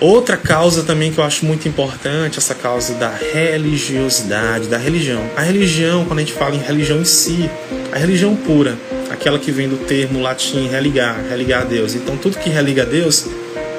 Outra 0.00 0.36
causa 0.36 0.82
também 0.82 1.10
que 1.10 1.18
eu 1.18 1.24
acho 1.24 1.44
muito 1.46 1.66
importante, 1.66 2.38
essa 2.38 2.54
causa 2.54 2.94
da 2.94 3.10
religiosidade, 3.10 4.68
da 4.68 4.76
religião. 4.76 5.22
A 5.36 5.42
religião, 5.42 6.04
quando 6.04 6.18
a 6.18 6.22
gente 6.22 6.34
fala 6.34 6.54
em 6.54 6.58
religião 6.58 7.00
em 7.00 7.04
si, 7.04 7.48
a 7.92 7.98
religião 7.98 8.36
pura, 8.36 8.76
aquela 9.10 9.38
que 9.38 9.50
vem 9.50 9.68
do 9.68 9.78
termo 9.78 10.20
latim 10.20 10.68
religar, 10.68 11.16
religar 11.28 11.62
a 11.62 11.64
Deus. 11.64 11.94
Então 11.94 12.16
tudo 12.16 12.38
que 12.38 12.50
religa 12.50 12.82
a 12.82 12.86
Deus 12.86 13.26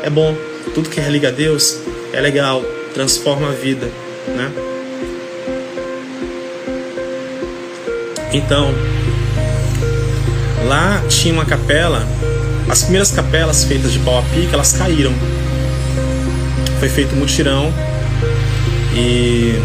é 0.04 0.10
bom, 0.10 0.36
tudo 0.74 0.90
que 0.90 1.00
religa 1.00 1.28
a 1.28 1.32
Deus 1.32 1.78
é 2.12 2.20
legal, 2.20 2.64
transforma 2.94 3.50
a 3.50 3.52
vida, 3.52 3.88
né? 4.28 4.52
Então, 8.34 8.74
Lá 10.68 11.02
tinha 11.08 11.34
uma 11.34 11.46
capela, 11.46 12.06
as 12.70 12.82
primeiras 12.82 13.10
capelas 13.10 13.64
feitas 13.64 13.94
de 13.94 14.00
pau 14.00 14.20
a 14.20 14.22
pique, 14.22 14.54
elas 14.54 14.74
caíram. 14.74 15.14
Foi 16.80 16.90
feito 16.90 17.16
mutirão 17.16 17.74
e 18.94 19.60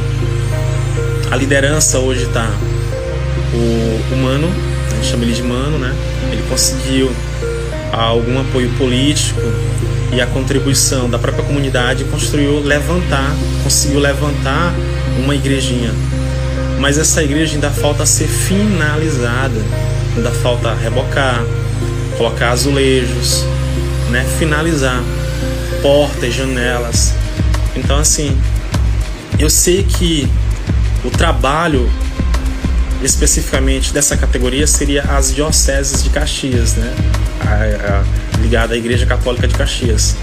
a 1.30 1.36
liderança 1.36 1.98
hoje 1.98 2.24
está 2.24 2.50
o, 3.54 4.14
o 4.14 4.16
Mano, 4.16 4.48
a 4.90 4.94
gente 4.94 5.06
chama 5.08 5.24
ele 5.24 5.32
de 5.32 5.42
Mano, 5.42 5.78
né? 5.78 5.94
Ele 6.30 6.42
conseguiu 6.48 7.12
algum 7.92 8.40
apoio 8.40 8.70
político 8.78 9.40
e 10.12 10.20
a 10.20 10.26
contribuição 10.26 11.08
da 11.08 11.18
própria 11.18 11.44
comunidade 11.44 12.04
construiu 12.04 12.60
levantar, 12.60 13.34
conseguiu 13.62 14.00
levantar 14.00 14.74
uma 15.22 15.34
igrejinha. 15.34 15.92
Mas 16.78 16.98
essa 16.98 17.22
igreja 17.22 17.54
ainda 17.54 17.70
falta 17.70 18.06
ser 18.06 18.26
finalizada, 18.26 19.60
ainda 20.16 20.30
falta 20.30 20.74
rebocar, 20.74 21.44
colocar 22.16 22.50
azulejos, 22.50 23.44
né, 24.10 24.26
finalizar 24.38 25.02
portas, 25.82 26.32
janelas. 26.32 27.12
Então 27.76 27.98
assim, 27.98 28.34
eu 29.38 29.50
sei 29.50 29.82
que 29.82 30.30
o 31.04 31.10
trabalho 31.10 31.90
especificamente 33.02 33.92
dessa 33.92 34.16
categoria 34.16 34.66
seria 34.66 35.02
as 35.02 35.34
dioceses 35.34 36.02
de 36.02 36.10
Caxias, 36.10 36.74
né? 36.74 36.94
A, 37.40 37.98
a, 37.98 38.40
ligada 38.40 38.74
à 38.74 38.76
Igreja 38.76 39.04
Católica 39.04 39.46
de 39.48 39.54
Caxias. 39.54 40.16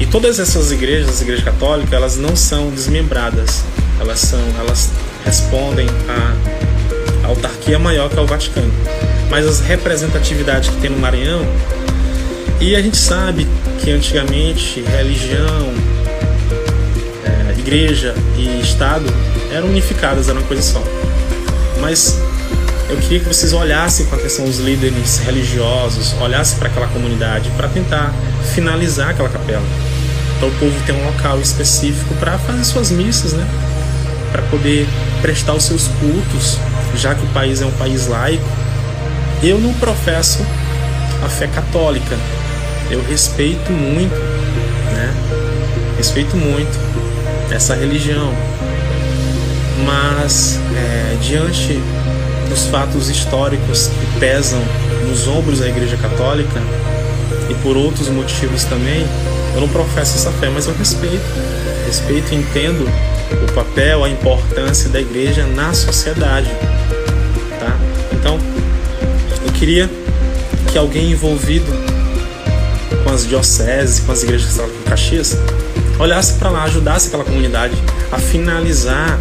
E 0.00 0.06
todas 0.06 0.38
essas 0.38 0.72
igrejas, 0.72 1.08
as 1.08 1.20
igrejas 1.22 1.44
católicas, 1.44 1.92
elas 1.92 2.16
não 2.16 2.34
são 2.34 2.70
desmembradas. 2.70 3.62
Elas 3.98 4.20
são, 4.20 4.40
elas 4.58 4.90
respondem 5.24 5.86
à 6.08 7.28
autarquia 7.28 7.78
maior 7.78 8.08
que 8.08 8.18
é 8.18 8.20
o 8.20 8.26
Vaticano. 8.26 8.72
Mas 9.30 9.46
as 9.46 9.60
representatividades 9.60 10.68
que 10.68 10.76
tem 10.80 10.90
no 10.90 10.98
Maranhão, 10.98 11.44
e 12.60 12.74
a 12.74 12.80
gente 12.80 12.96
sabe 12.96 13.46
que 13.80 13.90
antigamente 13.90 14.80
religião, 14.80 15.72
é, 17.24 17.58
igreja 17.58 18.14
e 18.36 18.60
Estado 18.60 19.04
eram 19.52 19.68
unificadas, 19.68 20.28
eram 20.28 20.40
uma 20.40 20.46
coisa 20.46 20.62
só. 20.62 20.82
Mas 21.80 22.18
eu 22.88 22.96
queria 22.98 23.20
que 23.20 23.26
vocês 23.26 23.52
olhassem 23.52 24.06
com 24.06 24.14
atenção 24.14 24.44
os 24.44 24.58
líderes 24.58 25.18
religiosos, 25.18 26.14
olhassem 26.20 26.58
para 26.58 26.68
aquela 26.68 26.86
comunidade 26.88 27.50
para 27.56 27.68
tentar 27.68 28.14
finalizar 28.54 29.10
aquela 29.10 29.28
capela. 29.28 29.64
Então 30.36 30.48
o 30.48 30.52
povo 30.52 30.74
tem 30.86 30.94
um 30.94 31.04
local 31.06 31.40
específico 31.40 32.14
para 32.14 32.38
fazer 32.38 32.64
suas 32.64 32.90
missas, 32.90 33.32
né? 33.32 33.46
Para 34.30 34.42
poder 34.42 34.86
prestar 35.20 35.54
os 35.54 35.64
seus 35.64 35.88
cultos, 35.88 36.58
já 36.94 37.14
que 37.14 37.24
o 37.24 37.28
país 37.28 37.60
é 37.60 37.66
um 37.66 37.72
país 37.72 38.06
laico. 38.06 38.44
Eu 39.42 39.58
não 39.58 39.72
professo 39.74 40.44
a 41.24 41.28
fé 41.28 41.46
católica. 41.46 42.16
Eu 42.90 43.02
respeito 43.02 43.72
muito, 43.72 44.14
né? 44.92 45.14
Respeito 45.96 46.36
muito 46.36 46.78
essa 47.50 47.74
religião. 47.74 48.32
Mas 49.84 50.58
é, 50.74 51.16
diante 51.20 51.80
dos 52.48 52.66
fatos 52.66 53.08
históricos 53.08 53.88
que 53.88 54.20
pesam 54.20 54.62
nos 55.08 55.26
ombros 55.28 55.60
da 55.60 55.68
Igreja 55.68 55.96
Católica 55.96 56.60
e 57.50 57.54
por 57.54 57.76
outros 57.76 58.08
motivos 58.08 58.64
também, 58.64 59.06
eu 59.54 59.60
não 59.60 59.68
professo 59.68 60.16
essa 60.16 60.30
fé, 60.32 60.48
mas 60.48 60.66
eu 60.66 60.74
respeito. 60.74 61.24
Respeito 61.86 62.32
e 62.32 62.36
entendo 62.36 62.88
o 63.44 63.52
papel, 63.52 64.04
a 64.04 64.08
importância 64.08 64.88
da 64.88 65.00
igreja 65.00 65.46
na 65.46 65.72
sociedade. 65.72 66.48
Tá? 67.60 67.76
Então, 68.12 68.38
eu 69.44 69.52
queria 69.52 69.88
que 70.66 70.78
alguém 70.78 71.12
envolvido 71.12 71.66
com 73.02 73.10
as 73.10 73.26
dioceses, 73.26 74.00
com 74.00 74.12
as 74.12 74.22
igrejas 74.22 74.54
de 74.54 74.90
Caxias, 74.90 75.36
olhasse 75.98 76.34
para 76.34 76.50
lá, 76.50 76.64
ajudasse 76.64 77.08
aquela 77.08 77.24
comunidade 77.24 77.74
a 78.12 78.18
finalizar 78.18 79.18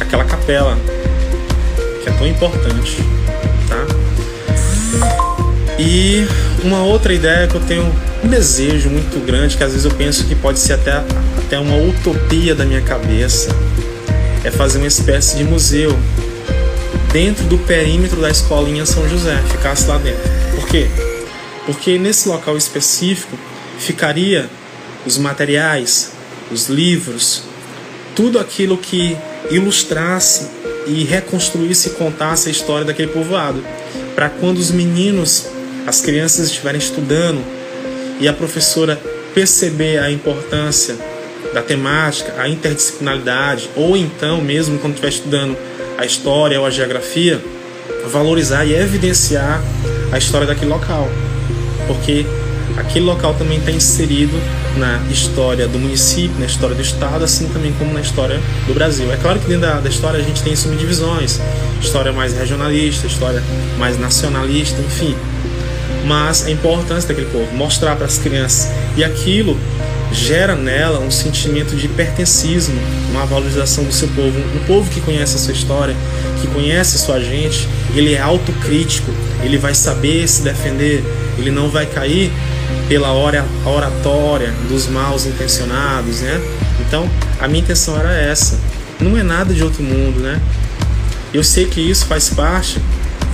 aquela 0.00 0.24
capela 0.24 0.76
que 2.02 2.08
é 2.08 2.12
tão 2.12 2.26
importante, 2.26 2.96
tá? 3.68 3.86
E 5.78 6.26
uma 6.64 6.82
outra 6.82 7.12
ideia 7.12 7.46
que 7.46 7.54
eu 7.54 7.60
tenho 7.60 7.92
um 8.24 8.28
desejo 8.28 8.90
muito 8.90 9.24
grande, 9.24 9.56
que 9.56 9.62
às 9.62 9.70
vezes 9.70 9.84
eu 9.84 9.92
penso 9.92 10.24
que 10.24 10.34
pode 10.34 10.58
ser 10.58 10.74
até, 10.74 10.92
até 11.38 11.58
uma 11.58 11.76
utopia 11.76 12.54
da 12.54 12.64
minha 12.64 12.80
cabeça, 12.80 13.54
é 14.44 14.50
fazer 14.50 14.78
uma 14.78 14.86
espécie 14.86 15.36
de 15.36 15.44
museu 15.44 15.96
dentro 17.12 17.44
do 17.44 17.58
perímetro 17.58 18.20
da 18.20 18.30
escolinha 18.30 18.84
São 18.84 19.08
José, 19.08 19.36
ficasse 19.50 19.86
lá 19.86 19.98
dentro. 19.98 20.37
Quê? 20.70 20.86
Porque 21.64 21.98
nesse 21.98 22.28
local 22.28 22.56
específico 22.56 23.38
ficaria 23.78 24.48
os 25.06 25.16
materiais, 25.16 26.12
os 26.50 26.68
livros, 26.68 27.42
tudo 28.14 28.38
aquilo 28.38 28.76
que 28.76 29.16
ilustrasse 29.50 30.46
e 30.86 31.04
reconstruísse 31.04 31.88
e 31.88 31.92
contasse 31.92 32.48
a 32.48 32.52
história 32.52 32.84
daquele 32.84 33.08
povoado, 33.08 33.64
para 34.14 34.28
quando 34.28 34.58
os 34.58 34.70
meninos, 34.70 35.46
as 35.86 36.00
crianças 36.00 36.48
estiverem 36.48 36.78
estudando 36.78 37.42
e 38.20 38.28
a 38.28 38.32
professora 38.32 39.00
perceber 39.34 39.98
a 39.98 40.10
importância 40.10 40.96
da 41.54 41.62
temática, 41.62 42.34
a 42.36 42.48
interdisciplinaridade, 42.48 43.70
ou 43.74 43.96
então 43.96 44.40
mesmo 44.40 44.78
quando 44.78 44.94
estiver 44.94 45.08
estudando 45.08 45.56
a 45.96 46.04
história 46.04 46.60
ou 46.60 46.66
a 46.66 46.70
geografia, 46.70 47.40
valorizar 48.10 48.64
e 48.66 48.74
evidenciar 48.74 49.62
a 50.12 50.18
história 50.18 50.46
daquele 50.46 50.70
local, 50.70 51.08
porque 51.86 52.26
aquele 52.76 53.04
local 53.04 53.34
também 53.34 53.58
está 53.58 53.70
inserido 53.70 54.38
na 54.76 55.00
história 55.10 55.66
do 55.66 55.78
município, 55.78 56.38
na 56.38 56.46
história 56.46 56.74
do 56.74 56.82
estado, 56.82 57.24
assim 57.24 57.48
também 57.48 57.72
como 57.72 57.92
na 57.92 58.00
história 58.00 58.40
do 58.66 58.74
Brasil. 58.74 59.12
É 59.12 59.16
claro 59.16 59.38
que 59.40 59.46
dentro 59.46 59.62
da, 59.62 59.80
da 59.80 59.88
história 59.88 60.18
a 60.18 60.22
gente 60.22 60.42
tem 60.42 60.54
subdivisões, 60.54 61.40
história 61.80 62.12
mais 62.12 62.32
regionalista, 62.36 63.06
história 63.06 63.42
mais 63.78 63.98
nacionalista, 63.98 64.80
enfim. 64.80 65.14
Mas 66.06 66.46
a 66.46 66.50
importância 66.50 67.08
daquele 67.08 67.28
povo, 67.30 67.52
mostrar 67.54 67.96
para 67.96 68.06
as 68.06 68.18
crianças 68.18 68.70
e 68.96 69.04
aquilo 69.04 69.58
gera 70.12 70.54
nela 70.54 71.00
um 71.00 71.10
sentimento 71.10 71.76
de 71.76 71.88
pertencismo, 71.88 72.74
uma 73.10 73.26
valorização 73.26 73.84
do 73.84 73.92
seu 73.92 74.08
povo, 74.08 74.38
um 74.38 74.64
povo 74.66 74.90
que 74.90 75.00
conhece 75.00 75.36
a 75.36 75.38
sua 75.38 75.52
história, 75.52 75.94
que 76.40 76.46
conhece 76.48 76.96
a 76.96 76.98
sua 76.98 77.20
gente, 77.20 77.68
ele 77.94 78.14
é 78.14 78.20
autocrítico, 78.20 79.10
ele 79.42 79.58
vai 79.58 79.74
saber 79.74 80.26
se 80.28 80.42
defender, 80.42 81.04
ele 81.36 81.50
não 81.50 81.68
vai 81.68 81.86
cair 81.86 82.32
pela 82.88 83.12
oratória 83.12 84.52
dos 84.68 84.86
maus 84.86 85.26
intencionados, 85.26 86.20
né? 86.20 86.40
Então, 86.80 87.08
a 87.40 87.46
minha 87.46 87.60
intenção 87.60 87.98
era 87.98 88.12
essa. 88.12 88.58
Não 89.00 89.16
é 89.16 89.22
nada 89.22 89.52
de 89.52 89.62
outro 89.62 89.82
mundo, 89.82 90.20
né? 90.20 90.40
Eu 91.32 91.44
sei 91.44 91.66
que 91.66 91.80
isso 91.80 92.06
faz 92.06 92.30
parte 92.30 92.80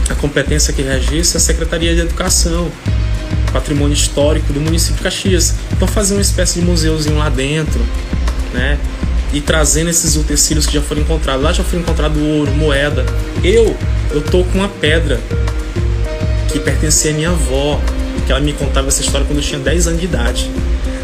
da 0.08 0.14
competência 0.14 0.72
que 0.72 0.82
registra 0.82 1.38
a 1.38 1.40
Secretaria 1.40 1.94
de 1.94 2.00
Educação, 2.00 2.70
patrimônio 3.54 3.94
histórico 3.94 4.52
do 4.52 4.60
município 4.60 4.96
de 4.96 5.02
Caxias. 5.04 5.54
Então, 5.72 5.86
fazer 5.86 6.14
uma 6.14 6.20
espécie 6.20 6.58
de 6.58 6.66
museuzinho 6.66 7.16
lá 7.16 7.28
dentro, 7.28 7.80
né? 8.52 8.78
E 9.32 9.40
trazendo 9.40 9.88
esses 9.88 10.16
utensílios 10.16 10.66
que 10.66 10.74
já 10.74 10.82
foram 10.82 11.02
encontrados. 11.02 11.42
Lá 11.42 11.52
já 11.52 11.62
foi 11.62 11.78
encontrado 11.78 12.20
ouro, 12.20 12.50
moeda. 12.52 13.06
Eu, 13.42 13.76
eu 14.10 14.20
tô 14.20 14.42
com 14.44 14.58
uma 14.58 14.68
pedra 14.68 15.20
que 16.52 16.58
pertencia 16.58 17.12
à 17.12 17.14
minha 17.14 17.30
avó, 17.30 17.80
que 18.26 18.32
ela 18.32 18.40
me 18.40 18.52
contava 18.52 18.88
essa 18.88 19.00
história 19.00 19.26
quando 19.26 19.38
eu 19.38 19.44
tinha 19.44 19.60
10 19.60 19.86
anos 19.86 20.00
de 20.00 20.06
idade. 20.06 20.50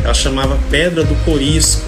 Ela 0.03 0.15
chamava 0.15 0.59
Pedra 0.71 1.05
do 1.05 1.15
Corisco. 1.25 1.83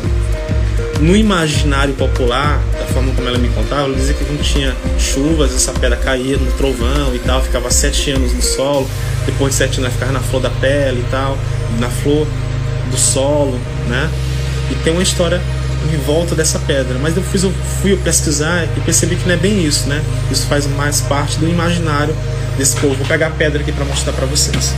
No 1.01 1.17
imaginário 1.17 1.95
popular, 1.95 2.63
da 2.79 2.87
forma 2.87 3.13
como 3.13 3.27
ela 3.27 3.39
me 3.39 3.49
contava, 3.49 3.83
ela 3.83 3.95
dizia 3.95 4.15
que 4.15 4.25
quando 4.25 4.41
tinha 4.43 4.77
chuvas, 5.01 5.53
essa 5.53 5.73
pedra 5.73 5.97
caía 5.97 6.37
no 6.37 6.53
trovão 6.53 7.13
e 7.13 7.19
tal, 7.19 7.43
ficava 7.43 7.69
sete 7.73 8.13
anos 8.13 8.33
no 8.33 8.41
solo, 8.41 8.89
depois 9.27 9.53
de 9.53 9.59
sete 9.59 9.81
anos 9.81 9.93
ficava 9.93 10.13
na 10.13 10.21
flor 10.21 10.43
da 10.43 10.51
pele 10.51 11.01
e 11.01 11.11
tal, 11.11 11.39
na 11.79 11.89
flor 11.89 12.27
do 12.91 12.97
solo, 12.97 13.59
né? 13.89 14.11
E 14.71 14.75
tem 14.77 14.93
uma 14.93 15.03
história 15.03 15.41
em 15.93 15.97
volta 15.99 16.35
dessa 16.35 16.59
pedra. 16.61 16.99
Mas 17.01 17.17
eu 17.17 17.23
fui, 17.23 17.97
pesquisar 17.97 18.65
e 18.77 18.81
percebi 18.81 19.17
que 19.17 19.27
não 19.27 19.35
é 19.35 19.39
bem 19.39 19.65
isso, 19.65 19.89
né? 19.89 20.03
Isso 20.31 20.47
faz 20.47 20.67
mais 20.67 21.01
parte 21.01 21.39
do 21.39 21.49
imaginário 21.49 22.15
desse 22.57 22.77
povo. 22.77 22.95
Vou 22.95 23.07
pegar 23.07 23.29
a 23.29 23.31
pedra 23.31 23.61
aqui 23.61 23.73
para 23.73 23.85
mostrar 23.85 24.13
para 24.13 24.27
vocês. 24.27 24.75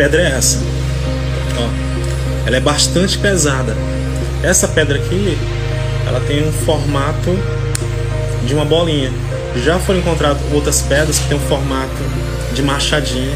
pedra 0.00 0.22
é 0.22 0.30
essa. 0.30 0.58
Ó, 1.58 1.68
ela 2.46 2.56
é 2.56 2.60
bastante 2.60 3.18
pesada. 3.18 3.76
Essa 4.42 4.66
pedra 4.66 4.96
aqui, 4.96 5.36
ela 6.10 6.20
tem 6.20 6.46
um 6.46 6.52
formato 6.52 7.30
de 8.44 8.52
uma 8.52 8.64
bolinha. 8.64 9.12
Já 9.64 9.78
foram 9.78 10.00
encontradas 10.00 10.42
outras 10.52 10.82
pedras 10.82 11.20
que 11.20 11.28
tem 11.28 11.36
um 11.36 11.40
formato 11.48 12.02
de 12.52 12.62
machadinha, 12.62 13.32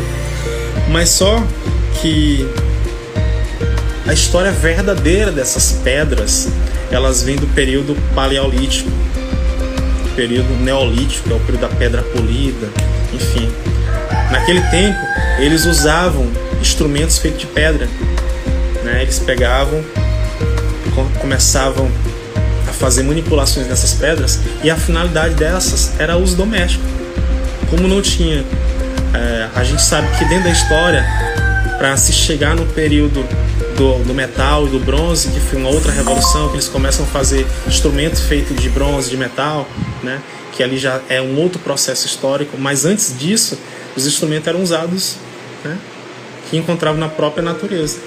mas 0.91 1.09
só 1.09 1.41
que 2.03 2.49
a 4.07 4.13
história 4.13 4.51
verdadeira 4.51 5.31
dessas 5.31 5.81
pedras, 5.85 6.49
elas 6.91 7.23
vêm 7.23 7.37
do 7.37 7.47
período 7.47 7.97
paleolítico, 8.13 8.91
período 10.17 10.53
neolítico, 10.61 11.31
é 11.31 11.35
o 11.35 11.41
período 11.41 11.61
da 11.61 11.69
pedra 11.69 12.03
polida, 12.03 12.69
enfim. 13.13 13.49
Naquele 14.33 14.61
tempo, 14.63 14.99
eles 15.39 15.65
usavam 15.65 16.29
instrumentos 16.61 17.19
feitos 17.19 17.41
de 17.41 17.47
pedra. 17.47 17.89
Né? 18.83 19.03
Eles 19.03 19.21
pegavam, 19.21 19.83
começavam 21.21 21.89
fazer 22.75 23.03
manipulações 23.03 23.67
nessas 23.67 23.95
pedras 23.95 24.39
e 24.63 24.71
a 24.71 24.77
finalidade 24.77 25.35
dessas 25.35 25.93
era 25.99 26.17
uso 26.17 26.37
doméstico. 26.37 26.85
Como 27.71 27.89
não 27.89 28.03
tinha, 28.03 28.45
é, 29.15 29.49
a 29.55 29.65
gente 29.65 29.83
sabe 29.83 30.09
que 30.19 30.25
dentro 30.25 30.45
da 30.45 30.51
história 30.51 31.05
para 31.79 31.97
se 31.97 32.13
chegar 32.13 32.55
no 32.55 32.67
período 32.67 33.27
do, 33.77 34.05
do 34.05 34.15
metal 34.15 34.67
e 34.67 34.71
do 34.71 34.79
bronze, 34.79 35.29
que 35.29 35.41
foi 35.41 35.59
uma 35.59 35.69
outra 35.69 35.93
revolução, 35.93 36.49
que 36.49 36.55
eles 36.55 36.69
começam 36.69 37.05
a 37.05 37.09
fazer 37.09 37.47
instrumentos 37.67 38.21
feitos 38.21 38.61
de 38.61 38.69
bronze, 38.69 39.11
de 39.11 39.17
metal, 39.17 39.69
né? 40.03 40.21
que 40.53 40.63
ali 40.63 40.79
já 40.79 41.01
é 41.09 41.21
um 41.21 41.37
outro 41.37 41.59
processo 41.59 42.07
histórico, 42.07 42.57
mas 42.57 42.85
antes 42.85 43.17
disso, 43.19 43.59
os 43.97 44.07
instrumentos 44.07 44.47
eram 44.47 44.63
usados 44.63 45.17
né? 45.65 45.77
que 46.49 46.57
encontravam 46.57 47.01
na 47.01 47.09
própria 47.09 47.43
natureza 47.43 47.99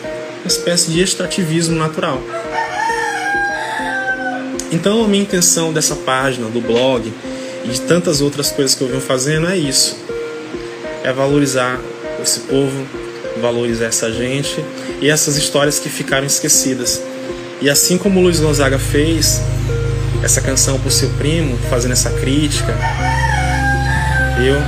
uma 0.42 0.48
espécie 0.48 0.92
de 0.92 1.02
extrativismo 1.02 1.76
natural. 1.76 2.22
Então, 4.72 5.04
a 5.04 5.08
minha 5.08 5.24
intenção 5.24 5.72
dessa 5.72 5.96
página, 5.96 6.48
do 6.50 6.60
blog 6.60 7.12
e 7.64 7.70
de 7.70 7.82
tantas 7.82 8.22
outras 8.22 8.52
coisas 8.52 8.76
que 8.76 8.82
eu 8.82 8.88
venho 8.88 9.02
fazendo 9.02 9.48
é 9.48 9.58
isso: 9.58 9.98
é 11.04 11.12
valorizar 11.12 11.80
esse 12.22 12.42
povo, 12.42 12.86
valorizar 13.42 13.86
essa 13.86 14.12
gente 14.12 14.64
e 15.02 15.10
essas 15.10 15.38
histórias 15.38 15.80
que 15.80 15.90
ficaram 15.90 16.26
esquecidas. 16.26 17.02
E 17.62 17.70
assim 17.70 17.98
como 17.98 18.22
Luiz 18.22 18.40
Gonzaga 18.40 18.78
fez 18.78 19.42
essa 20.24 20.42
canção 20.42 20.80
por 20.80 20.92
seu 20.92 21.10
primo, 21.12 21.58
fazendo 21.70 21.94
essa 21.94 22.10
crítica, 22.10 22.76
eu 24.40 24.62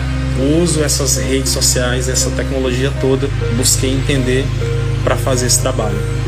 uso 0.62 0.84
essas 0.84 1.18
redes 1.18 1.52
sociais, 1.52 2.08
essa 2.08 2.30
tecnologia 2.32 2.92
toda, 3.02 3.28
busquei 3.58 3.92
entender 3.92 4.46
para 5.04 5.16
fazer 5.16 5.48
esse 5.48 5.60
trabalho? 5.60 6.19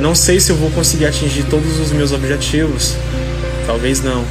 Não 0.00 0.14
sei 0.14 0.38
se 0.38 0.50
eu 0.50 0.56
vou 0.56 0.70
conseguir 0.70 1.06
atingir 1.06 1.44
todos 1.44 1.78
os 1.80 1.90
meus 1.90 2.12
objetivos, 2.12 2.94
talvez 3.66 4.02
não, 4.02 4.24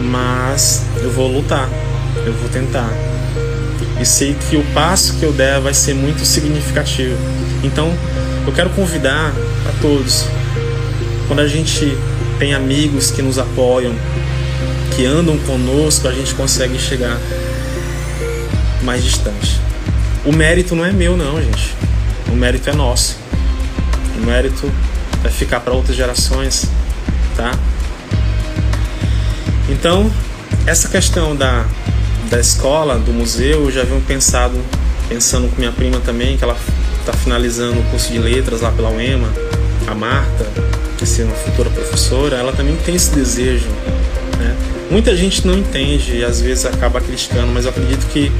mas 0.00 0.82
eu 1.02 1.10
vou 1.10 1.28
lutar, 1.28 1.68
eu 2.24 2.32
vou 2.32 2.48
tentar. 2.48 2.90
E 4.00 4.06
sei 4.06 4.34
que 4.34 4.56
o 4.56 4.64
passo 4.72 5.14
que 5.18 5.22
eu 5.22 5.32
der 5.32 5.60
vai 5.60 5.74
ser 5.74 5.94
muito 5.94 6.24
significativo. 6.24 7.16
Então, 7.62 7.92
eu 8.46 8.52
quero 8.52 8.70
convidar 8.70 9.32
a 9.68 9.82
todos, 9.82 10.26
quando 11.26 11.40
a 11.40 11.48
gente 11.48 11.96
tem 12.38 12.54
amigos 12.54 13.10
que 13.10 13.22
nos 13.22 13.38
apoiam, 13.38 13.94
que 14.96 15.04
andam 15.04 15.38
conosco, 15.38 16.08
a 16.08 16.12
gente 16.12 16.34
consegue 16.34 16.78
chegar 16.78 17.18
mais 18.82 19.02
distante. 19.02 19.60
O 20.24 20.32
mérito 20.32 20.74
não 20.74 20.84
é 20.84 20.92
meu, 20.92 21.16
não, 21.16 21.40
gente. 21.40 21.74
O 22.28 22.34
mérito 22.34 22.70
é 22.70 22.72
nosso. 22.72 23.23
O 24.16 24.26
mérito 24.26 24.70
vai 25.22 25.30
ficar 25.30 25.60
para 25.60 25.72
outras 25.72 25.96
gerações, 25.96 26.66
tá? 27.36 27.52
Então, 29.68 30.10
essa 30.66 30.88
questão 30.88 31.34
da, 31.34 31.64
da 32.30 32.38
escola, 32.38 32.98
do 32.98 33.12
museu, 33.12 33.64
eu 33.64 33.70
já 33.70 33.82
venho 33.82 34.00
pensado, 34.02 34.58
pensando 35.08 35.48
com 35.48 35.56
minha 35.56 35.72
prima 35.72 36.00
também, 36.00 36.36
que 36.36 36.44
ela 36.44 36.56
está 37.00 37.12
finalizando 37.12 37.80
o 37.80 37.82
curso 37.84 38.12
de 38.12 38.18
letras 38.18 38.60
lá 38.60 38.70
pela 38.70 38.90
UEMA, 38.90 39.28
a 39.86 39.94
Marta, 39.94 40.46
que 40.96 41.20
é 41.20 41.24
uma 41.24 41.34
futura 41.34 41.68
professora, 41.70 42.36
ela 42.36 42.52
também 42.52 42.76
tem 42.76 42.94
esse 42.94 43.10
desejo. 43.14 43.68
Né? 44.38 44.56
Muita 44.90 45.16
gente 45.16 45.46
não 45.46 45.54
entende 45.54 46.16
e 46.16 46.24
às 46.24 46.40
vezes 46.40 46.64
acaba 46.64 47.00
criticando, 47.00 47.48
mas 47.48 47.64
eu 47.64 47.70
acredito 47.70 48.06
que 48.06 48.32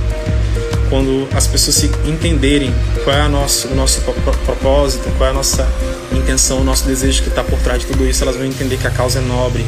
quando 0.88 1.28
as 1.34 1.46
pessoas 1.46 1.76
se 1.76 1.90
entenderem 2.04 2.74
qual 3.02 3.16
é 3.16 3.26
o 3.26 3.28
nosso 3.28 4.00
propósito, 4.44 5.10
qual 5.16 5.28
é 5.28 5.30
a 5.30 5.34
nossa 5.34 5.68
intenção, 6.12 6.60
o 6.60 6.64
nosso 6.64 6.84
desejo 6.86 7.22
que 7.22 7.28
está 7.28 7.42
por 7.42 7.58
trás 7.60 7.80
de 7.80 7.86
tudo 7.86 8.06
isso, 8.06 8.22
elas 8.22 8.36
vão 8.36 8.44
entender 8.44 8.76
que 8.76 8.86
a 8.86 8.90
causa 8.90 9.18
é 9.18 9.22
nobre, 9.22 9.64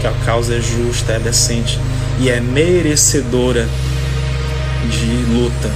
que 0.00 0.06
a 0.06 0.12
causa 0.24 0.54
é 0.54 0.60
justa, 0.60 1.12
é 1.12 1.18
decente 1.18 1.80
e 2.18 2.28
é 2.28 2.40
merecedora 2.40 3.68
de 4.90 5.32
luta, 5.32 5.70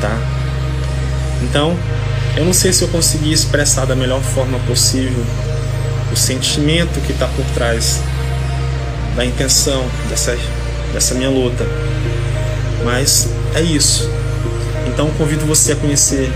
tá? 0.00 0.16
Então, 1.42 1.76
eu 2.36 2.44
não 2.44 2.52
sei 2.52 2.72
se 2.72 2.82
eu 2.82 2.88
consegui 2.88 3.32
expressar 3.32 3.84
da 3.84 3.94
melhor 3.94 4.20
forma 4.20 4.58
possível 4.60 5.24
o 6.12 6.16
sentimento 6.16 7.00
que 7.00 7.12
está 7.12 7.26
por 7.28 7.44
trás 7.54 8.00
da 9.14 9.24
intenção 9.24 9.84
dessa, 10.08 10.36
dessa 10.92 11.14
minha 11.14 11.28
luta, 11.28 11.66
mas 12.84 13.28
é 13.54 13.62
isso. 13.62 14.08
Então 14.86 15.10
convido 15.18 15.44
você 15.46 15.72
a 15.72 15.76
conhecer 15.76 16.30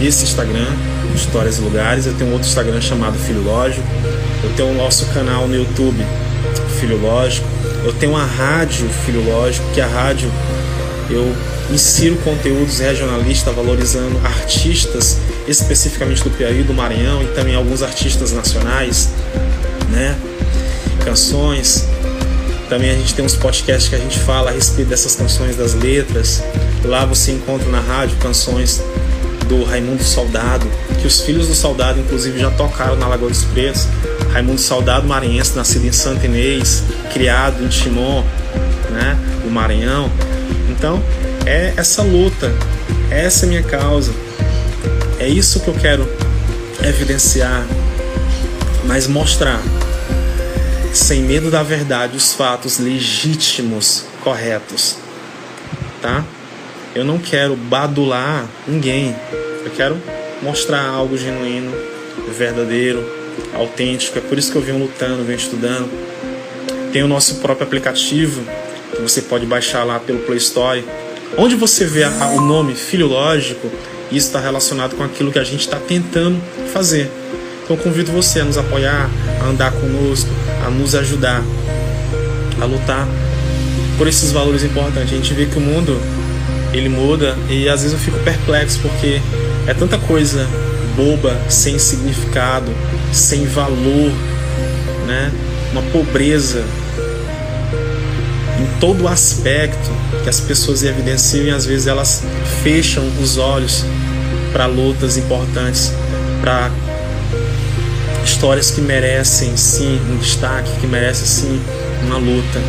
esse 0.00 0.24
Instagram, 0.24 0.66
Histórias 1.14 1.58
e 1.58 1.60
Lugares. 1.60 2.06
Eu 2.06 2.14
tenho 2.14 2.30
um 2.30 2.32
outro 2.32 2.48
Instagram 2.48 2.80
chamado 2.80 3.18
Filho 3.18 3.42
Lógico. 3.42 3.86
Eu 4.42 4.50
tenho 4.54 4.70
o 4.70 4.74
nosso 4.74 5.06
canal 5.06 5.46
no 5.46 5.54
YouTube, 5.54 6.04
Filho 6.80 7.00
Lógico. 7.00 7.46
Eu 7.84 7.92
tenho 7.92 8.12
uma 8.12 8.24
rádio 8.24 8.88
Filho 9.04 9.24
Lógico, 9.24 9.64
que 9.72 9.80
a 9.80 9.86
rádio 9.86 10.30
eu 11.10 11.34
insiro 11.70 12.16
conteúdos 12.16 12.78
regionalistas 12.78 13.54
valorizando 13.54 14.20
artistas 14.24 15.18
especificamente 15.48 16.22
do 16.22 16.30
Piauí, 16.30 16.62
do 16.62 16.74
Maranhão 16.74 17.22
e 17.22 17.26
também 17.28 17.54
alguns 17.54 17.82
artistas 17.82 18.32
nacionais, 18.32 19.08
né? 19.90 20.16
Canções, 21.04 21.84
também 22.72 22.90
a 22.90 22.94
gente 22.94 23.14
tem 23.14 23.22
uns 23.22 23.36
podcasts 23.36 23.86
que 23.86 23.94
a 23.94 23.98
gente 23.98 24.18
fala 24.20 24.50
a 24.50 24.54
respeito 24.54 24.88
dessas 24.88 25.14
canções, 25.14 25.56
das 25.56 25.74
letras. 25.74 26.42
Lá 26.82 27.04
você 27.04 27.32
encontra 27.32 27.68
na 27.68 27.80
rádio 27.80 28.16
canções 28.16 28.82
do 29.46 29.62
Raimundo 29.62 30.02
Soldado, 30.02 30.66
que 30.98 31.06
os 31.06 31.20
filhos 31.20 31.48
do 31.48 31.54
Soldado, 31.54 32.00
inclusive, 32.00 32.38
já 32.38 32.50
tocaram 32.52 32.96
na 32.96 33.06
Lagoa 33.06 33.28
dos 33.28 33.44
Pretos. 33.44 33.86
Raimundo 34.32 34.58
Soldado 34.58 35.06
maranhense, 35.06 35.54
nascido 35.54 35.86
em 35.86 35.92
Santa 35.92 36.24
Inês, 36.24 36.82
criado 37.12 37.62
em 37.62 37.68
Timon, 37.68 38.24
né, 38.90 39.18
do 39.44 39.50
Maranhão. 39.50 40.10
Então, 40.70 41.02
é 41.44 41.74
essa 41.76 42.00
luta, 42.00 42.50
essa 43.10 43.44
é 43.44 43.48
minha 43.50 43.62
causa. 43.62 44.14
É 45.18 45.28
isso 45.28 45.60
que 45.60 45.68
eu 45.68 45.74
quero 45.74 46.08
evidenciar, 46.82 47.66
mas 48.86 49.06
mostrar 49.06 49.60
sem 50.92 51.22
medo 51.22 51.50
da 51.50 51.62
verdade, 51.62 52.16
os 52.16 52.34
fatos 52.34 52.78
legítimos, 52.78 54.04
corretos, 54.22 54.96
tá? 56.00 56.24
Eu 56.94 57.04
não 57.04 57.18
quero 57.18 57.56
badular 57.56 58.46
ninguém. 58.68 59.16
Eu 59.64 59.70
quero 59.74 59.96
mostrar 60.42 60.84
algo 60.84 61.16
genuíno, 61.16 61.72
verdadeiro, 62.36 63.02
autêntico. 63.54 64.18
É 64.18 64.20
por 64.20 64.38
isso 64.38 64.52
que 64.52 64.58
eu 64.58 64.62
venho 64.62 64.78
lutando, 64.78 65.24
venho 65.24 65.38
estudando. 65.38 65.90
Tem 66.92 67.02
o 67.02 67.08
nosso 67.08 67.36
próprio 67.36 67.66
aplicativo 67.66 68.42
que 68.94 69.00
você 69.00 69.22
pode 69.22 69.46
baixar 69.46 69.84
lá 69.84 69.98
pelo 69.98 70.18
Play 70.20 70.38
Store. 70.38 70.84
Onde 71.38 71.54
você 71.54 71.86
vê 71.86 72.04
o 72.04 72.40
nome 72.42 72.74
Filho 72.74 73.06
Lógico, 73.06 73.70
isso 74.10 74.26
está 74.26 74.38
relacionado 74.38 74.94
com 74.94 75.02
aquilo 75.02 75.32
que 75.32 75.38
a 75.38 75.44
gente 75.44 75.60
está 75.60 75.78
tentando 75.78 76.38
fazer. 76.70 77.10
Então 77.64 77.76
convido 77.76 78.10
você 78.10 78.40
a 78.40 78.44
nos 78.44 78.58
apoiar, 78.58 79.10
a 79.40 79.46
andar 79.46 79.72
conosco, 79.72 80.30
a 80.66 80.70
nos 80.70 80.94
ajudar 80.94 81.42
a 82.60 82.64
lutar 82.64 83.08
por 83.98 84.06
esses 84.06 84.32
valores 84.32 84.62
importantes. 84.62 85.12
A 85.12 85.16
gente 85.16 85.34
vê 85.34 85.46
que 85.46 85.58
o 85.58 85.60
mundo 85.60 86.00
ele 86.72 86.88
muda 86.88 87.36
e 87.48 87.68
às 87.68 87.82
vezes 87.82 87.92
eu 87.92 87.98
fico 87.98 88.18
perplexo 88.20 88.78
porque 88.80 89.20
é 89.66 89.74
tanta 89.74 89.98
coisa 89.98 90.46
boba, 90.96 91.38
sem 91.48 91.78
significado, 91.78 92.70
sem 93.12 93.46
valor, 93.46 94.12
né? 95.06 95.32
Uma 95.72 95.82
pobreza 95.90 96.62
em 98.60 98.80
todo 98.80 99.08
aspecto 99.08 99.90
que 100.22 100.28
as 100.28 100.40
pessoas 100.40 100.82
evidenciam 100.82 101.46
e 101.46 101.50
às 101.50 101.64
vezes 101.64 101.86
elas 101.86 102.22
fecham 102.62 103.02
os 103.20 103.38
olhos 103.38 103.84
para 104.52 104.66
lutas 104.66 105.16
importantes, 105.16 105.92
para 106.40 106.70
histórias 108.24 108.70
que 108.70 108.80
merecem 108.80 109.56
sim 109.56 110.00
um 110.10 110.16
destaque, 110.16 110.70
que 110.80 110.86
merecem 110.86 111.26
sim 111.26 111.62
uma 112.04 112.18
luta. 112.18 112.60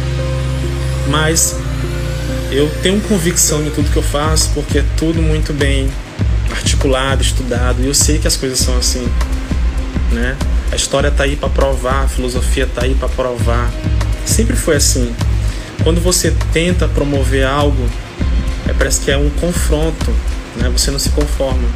Mas 1.08 1.56
eu 2.52 2.70
tenho 2.82 3.02
convicção 3.02 3.66
em 3.66 3.70
tudo 3.70 3.90
que 3.90 3.98
eu 3.98 4.04
faço 4.04 4.52
porque 4.54 4.80
é 4.80 4.86
tudo 4.98 5.22
muito 5.22 5.54
bem 5.54 5.90
articulado, 6.52 7.22
estudado, 7.22 7.82
e 7.82 7.88
eu 7.88 7.94
sei 7.94 8.20
que 8.20 8.28
as 8.28 8.38
coisas 8.38 8.60
são 8.60 8.78
assim, 8.78 9.08
né? 10.12 10.38
A 10.72 10.76
história 10.76 11.08
está 11.08 11.24
aí 11.24 11.36
para 11.36 11.50
provar, 11.50 12.04
a 12.04 12.08
filosofia 12.08 12.64
está 12.64 12.84
aí 12.84 12.96
para 12.96 13.10
provar. 13.10 13.72
Sempre 14.26 14.56
foi 14.56 14.76
assim. 14.76 15.14
Quando 15.84 16.00
você 16.02 16.34
tenta 16.52 16.88
promover 16.88 17.46
algo, 17.46 17.88
é, 18.68 18.74
parece 18.74 19.02
que 19.02 19.12
é 19.12 19.18
um 19.18 19.30
confronto, 19.30 20.12
né? 20.56 20.70
Você 20.70 20.92
não 20.92 21.00
se 21.00 21.10
conforma. 21.10 21.68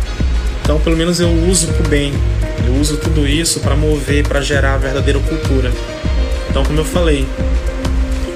Então, 0.61 0.79
pelo 0.79 0.95
menos 0.97 1.19
eu 1.19 1.29
uso 1.49 1.67
para 1.67 1.85
o 1.85 1.89
bem, 1.89 2.13
eu 2.65 2.73
uso 2.75 2.97
tudo 2.97 3.27
isso 3.27 3.59
para 3.59 3.75
mover, 3.75 4.27
para 4.27 4.41
gerar 4.41 4.75
a 4.75 4.77
verdadeira 4.77 5.19
cultura. 5.19 5.71
Então, 6.49 6.63
como 6.63 6.79
eu 6.79 6.85
falei, 6.85 7.27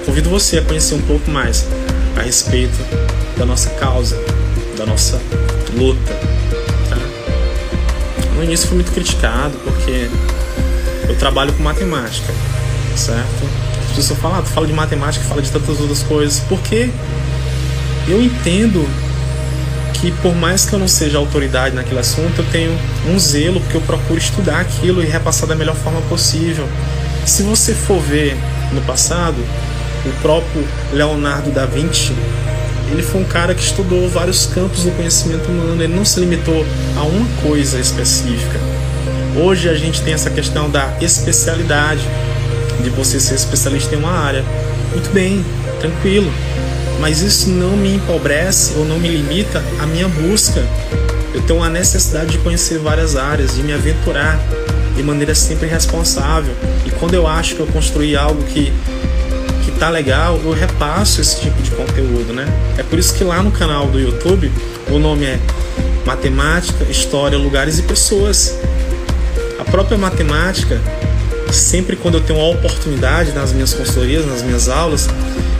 convido 0.05 0.29
você 0.29 0.59
a 0.59 0.61
conhecer 0.61 0.95
um 0.95 1.01
pouco 1.01 1.29
mais 1.29 1.65
a 2.17 2.21
respeito 2.21 2.77
da 3.37 3.45
nossa 3.45 3.69
causa, 3.71 4.17
da 4.77 4.85
nossa 4.85 5.21
luta. 5.75 6.13
Tá? 6.89 6.97
No 8.35 8.43
início 8.43 8.67
fui 8.67 8.75
muito 8.75 8.91
criticado 8.91 9.57
porque 9.63 10.09
eu 11.07 11.15
trabalho 11.17 11.51
com 11.53 11.63
matemática, 11.63 12.33
certo? 12.95 13.49
As 13.89 13.95
pessoas 13.95 14.19
falam, 14.19 14.39
ah, 14.39 14.41
tu 14.41 14.49
fala 14.49 14.67
de 14.67 14.73
matemática, 14.73 15.25
fala 15.25 15.41
de 15.41 15.51
tantas 15.51 15.79
outras 15.79 16.03
coisas, 16.03 16.41
porque 16.47 16.89
eu 18.07 18.21
entendo 18.21 18.87
que 19.93 20.11
por 20.11 20.35
mais 20.35 20.65
que 20.65 20.73
eu 20.73 20.79
não 20.79 20.87
seja 20.87 21.17
autoridade 21.17 21.75
naquele 21.75 21.99
assunto, 21.99 22.39
eu 22.39 22.45
tenho 22.51 22.77
um 23.07 23.19
zelo 23.19 23.59
porque 23.61 23.77
eu 23.77 23.81
procuro 23.81 24.19
estudar 24.19 24.59
aquilo 24.59 25.03
e 25.03 25.05
repassar 25.05 25.47
da 25.47 25.55
melhor 25.55 25.75
forma 25.75 26.01
possível. 26.01 26.67
Se 27.25 27.43
você 27.43 27.73
for 27.73 27.99
ver 27.99 28.35
no 28.71 28.81
passado, 28.81 29.37
o 30.05 30.21
próprio 30.21 30.67
Leonardo 30.91 31.51
da 31.51 31.65
Vinci, 31.65 32.13
ele 32.91 33.03
foi 33.03 33.21
um 33.21 33.25
cara 33.25 33.53
que 33.53 33.61
estudou 33.61 34.09
vários 34.09 34.45
campos 34.47 34.83
do 34.83 34.91
conhecimento 34.91 35.49
humano, 35.49 35.81
ele 35.81 35.93
não 35.95 36.03
se 36.03 36.19
limitou 36.19 36.65
a 36.97 37.03
uma 37.03 37.27
coisa 37.43 37.79
específica. 37.79 38.59
Hoje 39.35 39.69
a 39.69 39.75
gente 39.75 40.01
tem 40.01 40.13
essa 40.13 40.29
questão 40.29 40.69
da 40.69 40.93
especialidade, 40.99 42.01
de 42.83 42.89
você 42.89 43.19
ser 43.19 43.35
especialista 43.35 43.95
em 43.95 43.99
uma 43.99 44.11
área. 44.11 44.43
Muito 44.91 45.13
bem, 45.13 45.45
tranquilo 45.79 46.31
mas 47.01 47.21
isso 47.21 47.49
não 47.49 47.75
me 47.75 47.95
empobrece 47.95 48.73
ou 48.77 48.85
não 48.85 48.99
me 48.99 49.09
limita 49.09 49.61
à 49.79 49.87
minha 49.87 50.07
busca. 50.07 50.63
Eu 51.33 51.41
tenho 51.41 51.63
a 51.63 51.69
necessidade 51.69 52.33
de 52.33 52.37
conhecer 52.37 52.77
várias 52.77 53.15
áreas, 53.15 53.55
de 53.55 53.63
me 53.63 53.73
aventurar 53.73 54.39
de 54.95 55.01
maneira 55.01 55.33
sempre 55.33 55.67
responsável. 55.67 56.53
E 56.85 56.91
quando 56.91 57.15
eu 57.15 57.25
acho 57.25 57.55
que 57.55 57.61
eu 57.61 57.67
construí 57.67 58.15
algo 58.15 58.43
que 58.43 58.71
que 59.65 59.71
tá 59.73 59.89
legal, 59.89 60.39
eu 60.43 60.51
repasso 60.51 61.21
esse 61.21 61.39
tipo 61.39 61.61
de 61.61 61.71
conteúdo, 61.71 62.33
né? 62.33 62.45
É 62.77 62.83
por 62.83 62.97
isso 62.97 63.13
que 63.13 63.23
lá 63.23 63.41
no 63.41 63.51
canal 63.51 63.87
do 63.87 63.99
YouTube 63.99 64.51
o 64.89 64.99
nome 64.99 65.25
é 65.25 65.39
Matemática, 66.05 66.83
História, 66.85 67.37
Lugares 67.37 67.79
e 67.79 67.83
Pessoas. 67.83 68.55
A 69.59 69.63
própria 69.63 69.97
matemática, 69.97 70.79
sempre 71.51 71.95
quando 71.95 72.15
eu 72.15 72.21
tenho 72.21 72.39
a 72.39 72.49
oportunidade 72.49 73.31
nas 73.33 73.53
minhas 73.53 73.73
consultorias, 73.73 74.25
nas 74.25 74.41
minhas 74.41 74.67
aulas, 74.67 75.07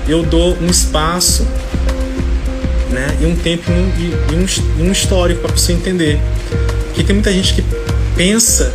eu 0.08 0.24
dou 0.24 0.58
um 0.58 0.68
espaço 0.68 1.48
né, 2.90 3.18
e 3.22 3.26
um 3.26 3.36
tempo 3.36 3.72
e 3.72 4.36
um, 4.36 4.88
um 4.88 4.92
histórico 4.92 5.42
para 5.42 5.52
você 5.52 5.74
entender. 5.74 6.20
Porque 6.88 7.04
tem 7.04 7.16
muita 7.16 7.32
gente 7.32 7.54
que 7.54 7.64
pensa 8.16 8.74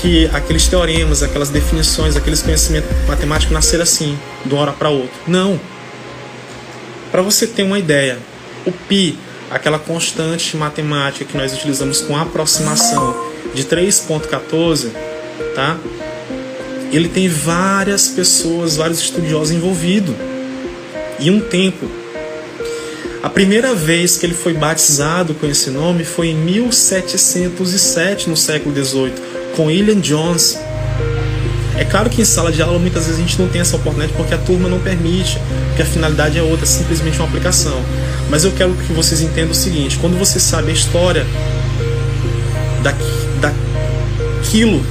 que 0.00 0.30
aqueles 0.32 0.68
teoremas, 0.68 1.22
aquelas 1.22 1.50
definições, 1.50 2.16
aqueles 2.16 2.40
conhecimentos 2.40 2.88
matemáticos 3.06 3.52
nasceram 3.52 3.82
assim, 3.82 4.16
de 4.44 4.52
uma 4.52 4.62
hora 4.62 4.72
para 4.72 4.88
outra. 4.90 5.10
Não. 5.26 5.60
Para 7.10 7.22
você 7.22 7.46
ter 7.46 7.64
uma 7.64 7.78
ideia, 7.78 8.18
o 8.64 8.70
pi, 8.70 9.18
aquela 9.50 9.78
constante 9.78 10.56
matemática 10.56 11.24
que 11.24 11.36
nós 11.36 11.52
utilizamos 11.52 12.00
com 12.00 12.16
aproximação 12.16 13.28
de 13.54 13.64
3.14, 13.64 14.90
tá? 15.54 15.76
Ele 16.92 17.08
tem 17.08 17.28
várias 17.28 18.08
pessoas, 18.08 18.76
vários 18.76 19.00
estudiosos 19.00 19.50
envolvidos 19.50 20.14
e 21.18 21.30
um 21.30 21.40
tempo. 21.40 21.86
A 23.22 23.28
primeira 23.28 23.74
vez 23.74 24.16
que 24.16 24.24
ele 24.24 24.34
foi 24.34 24.54
batizado 24.54 25.34
com 25.34 25.46
esse 25.46 25.70
nome 25.70 26.04
foi 26.04 26.28
em 26.28 26.34
1707, 26.34 28.30
no 28.30 28.36
século 28.36 28.74
XVIII, 28.74 29.12
com 29.56 29.66
William 29.66 29.98
Jones. 30.00 30.56
É 31.76 31.84
claro 31.84 32.08
que 32.10 32.22
em 32.22 32.24
sala 32.24 32.52
de 32.52 32.62
aula 32.62 32.78
muitas 32.78 33.06
vezes 33.06 33.18
a 33.18 33.22
gente 33.22 33.38
não 33.40 33.48
tem 33.48 33.60
essa 33.60 33.76
oportunidade 33.76 34.16
porque 34.16 34.34
a 34.34 34.38
turma 34.38 34.68
não 34.68 34.78
permite, 34.78 35.40
porque 35.68 35.82
a 35.82 35.84
finalidade 35.84 36.38
é 36.38 36.42
outra, 36.42 36.64
simplesmente 36.64 37.18
uma 37.18 37.26
aplicação. 37.26 37.82
Mas 38.30 38.44
eu 38.44 38.52
quero 38.52 38.72
que 38.74 38.92
vocês 38.92 39.20
entendam 39.20 39.50
o 39.50 39.54
seguinte: 39.54 39.98
quando 39.98 40.16
você 40.16 40.38
sabe 40.38 40.70
a 40.70 40.74
história 40.74 41.26
da, 42.82 42.94
daquilo, 43.40 44.84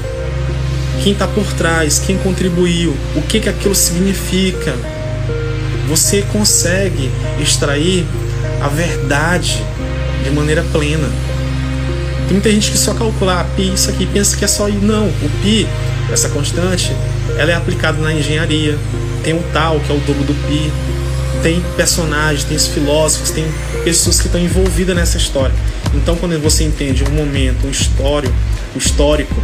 quem 1.04 1.14
está 1.14 1.28
por 1.28 1.46
trás, 1.54 2.00
quem 2.00 2.18
contribuiu, 2.18 2.96
o 3.16 3.22
que, 3.22 3.40
que 3.40 3.50
aquilo 3.50 3.76
significa, 3.76 4.76
você 5.88 6.22
consegue 6.34 7.10
extrair 7.42 8.06
a 8.62 8.68
verdade 8.68 9.64
de 10.24 10.30
maneira 10.32 10.64
plena. 10.72 11.08
Tem 12.26 12.34
muita 12.34 12.52
gente 12.52 12.72
que 12.72 12.78
só 12.78 12.94
calcula 12.94 13.40
ah, 13.40 13.44
pi, 13.56 13.74
isso 13.74 13.90
aqui, 13.90 14.06
pensa 14.06 14.36
que 14.36 14.44
é 14.44 14.48
só 14.48 14.68
ir. 14.68 14.82
Não, 14.82 15.08
o 15.08 15.30
pi, 15.42 15.66
essa 16.12 16.28
constante, 16.30 16.92
ela 17.38 17.52
é 17.52 17.56
aplicada 17.56 17.98
na 18.00 18.14
engenharia. 18.14 18.78
Tem 19.24 19.34
o 19.34 19.44
tal, 19.54 19.80
que 19.80 19.92
é 19.92 19.96
o 19.96 20.00
dobro 20.00 20.26
do 20.26 20.34
pi. 20.48 20.72
Tem 21.42 21.64
personagens, 21.78 22.44
tem 22.44 22.58
os 22.58 22.68
filósofos, 22.68 23.30
tem 23.32 23.46
pessoas 23.84 24.20
que 24.20 24.26
estão 24.26 24.42
envolvidas 24.42 24.96
nessa 24.96 25.18
história. 25.18 25.56
Então, 25.94 26.18
quando 26.18 26.38
você 26.42 26.66
entende 26.66 27.04
um 27.06 27.12
momento, 27.12 27.66
um 27.66 27.70
histórico, 27.70 28.34
um 28.76 28.78
histórico, 28.78 29.36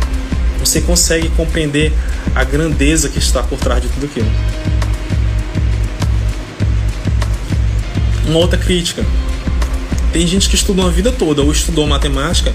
você 0.59 0.81
consegue 0.81 1.29
compreender 1.29 1.93
a 2.35 2.43
grandeza 2.43 3.07
que 3.07 3.19
está 3.19 3.43
por 3.43 3.59
trás 3.59 3.81
de 3.81 3.87
tudo 3.89 4.07
aquilo. 4.07 4.29
Uma 8.28 8.39
outra 8.39 8.57
crítica. 8.57 9.05
Tem 10.11 10.26
gente 10.28 10.47
que 10.47 10.55
estudou 10.55 10.86
a 10.86 10.89
vida 10.89 11.11
toda 11.11 11.41
ou 11.41 11.51
estudou 11.51 11.88
matemática, 11.88 12.53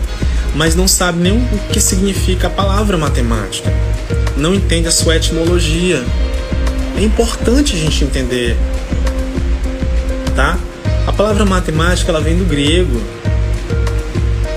mas 0.55 0.75
não 0.75 0.87
sabe 0.87 1.19
nem 1.19 1.33
o 1.33 1.47
que 1.73 1.81
significa 1.81 2.47
a 2.47 2.51
palavra 2.51 2.97
matemática. 2.97 3.73
Não 4.37 4.55
entende 4.55 4.89
a 4.89 4.93
sua 4.93 5.17
etimologia. 5.17 6.05
É 6.97 7.03
importante 7.03 7.75
a 7.75 7.79
gente 7.79 8.05
entender, 8.05 8.57
tá? 10.35 10.59
A 11.07 11.13
palavra 11.13 11.45
matemática 11.45 12.11
ela 12.11 12.21
vem 12.21 12.37
do 12.37 12.45
grego. 12.45 13.01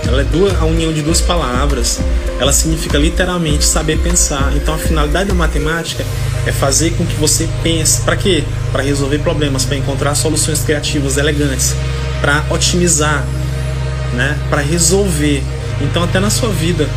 Ela 0.07 0.21
é 0.21 0.25
duas, 0.25 0.59
a 0.61 0.65
união 0.65 0.93
de 0.93 1.01
duas 1.01 1.21
palavras. 1.21 1.99
Ela 2.39 2.53
significa 2.53 2.97
literalmente 2.97 3.63
saber 3.63 3.97
pensar. 3.99 4.51
Então 4.55 4.75
a 4.75 4.77
finalidade 4.77 5.29
da 5.29 5.35
matemática 5.35 6.05
é 6.45 6.51
fazer 6.51 6.91
com 6.91 7.05
que 7.05 7.15
você 7.15 7.47
pense. 7.63 8.01
Para 8.01 8.15
quê? 8.15 8.43
Para 8.71 8.83
resolver 8.83 9.19
problemas, 9.19 9.65
para 9.65 9.77
encontrar 9.77 10.15
soluções 10.15 10.63
criativas, 10.63 11.17
elegantes, 11.17 11.75
para 12.19 12.43
otimizar, 12.49 13.25
né? 14.13 14.37
para 14.49 14.61
resolver. 14.61 15.43
Então, 15.81 16.03
até 16.03 16.19
na 16.19 16.29
sua 16.29 16.49
vida 16.49 16.87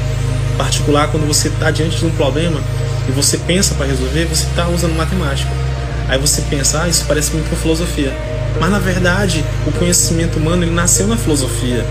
particular, 0.57 1.09
quando 1.09 1.27
você 1.27 1.49
está 1.49 1.71
diante 1.71 1.99
de 1.99 2.07
um 2.07 2.11
problema 2.11 2.61
e 3.09 3.13
você 3.13 3.39
pensa 3.39 3.75
para 3.75 3.87
resolver, 3.87 4.27
você 4.27 4.47
está 4.47 4.69
usando 4.69 4.97
matemática. 4.97 5.51
Aí 6.09 6.19
você 6.19 6.43
pensa, 6.43 6.83
ah, 6.83 6.89
isso 6.89 7.05
parece 7.07 7.33
muito 7.33 7.49
com 7.51 7.57
filosofia. 7.57 8.13
Mas 8.61 8.71
na 8.71 8.79
verdade, 8.79 9.45
o 9.67 9.73
conhecimento 9.73 10.39
humano 10.39 10.63
ele 10.63 10.71
nasceu 10.71 11.07
na 11.07 11.17
filosofia. 11.17 11.85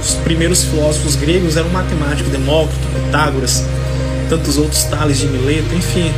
Os 0.00 0.14
primeiros 0.14 0.64
filósofos 0.64 1.16
gregos 1.16 1.56
eram 1.56 1.70
matemáticos, 1.70 2.30
Demócrito, 2.30 2.86
Pitágoras, 2.94 3.64
tantos 4.28 4.56
outros, 4.56 4.84
Tales 4.84 5.18
de 5.18 5.26
Mileto, 5.26 5.74
enfim, 5.74 6.12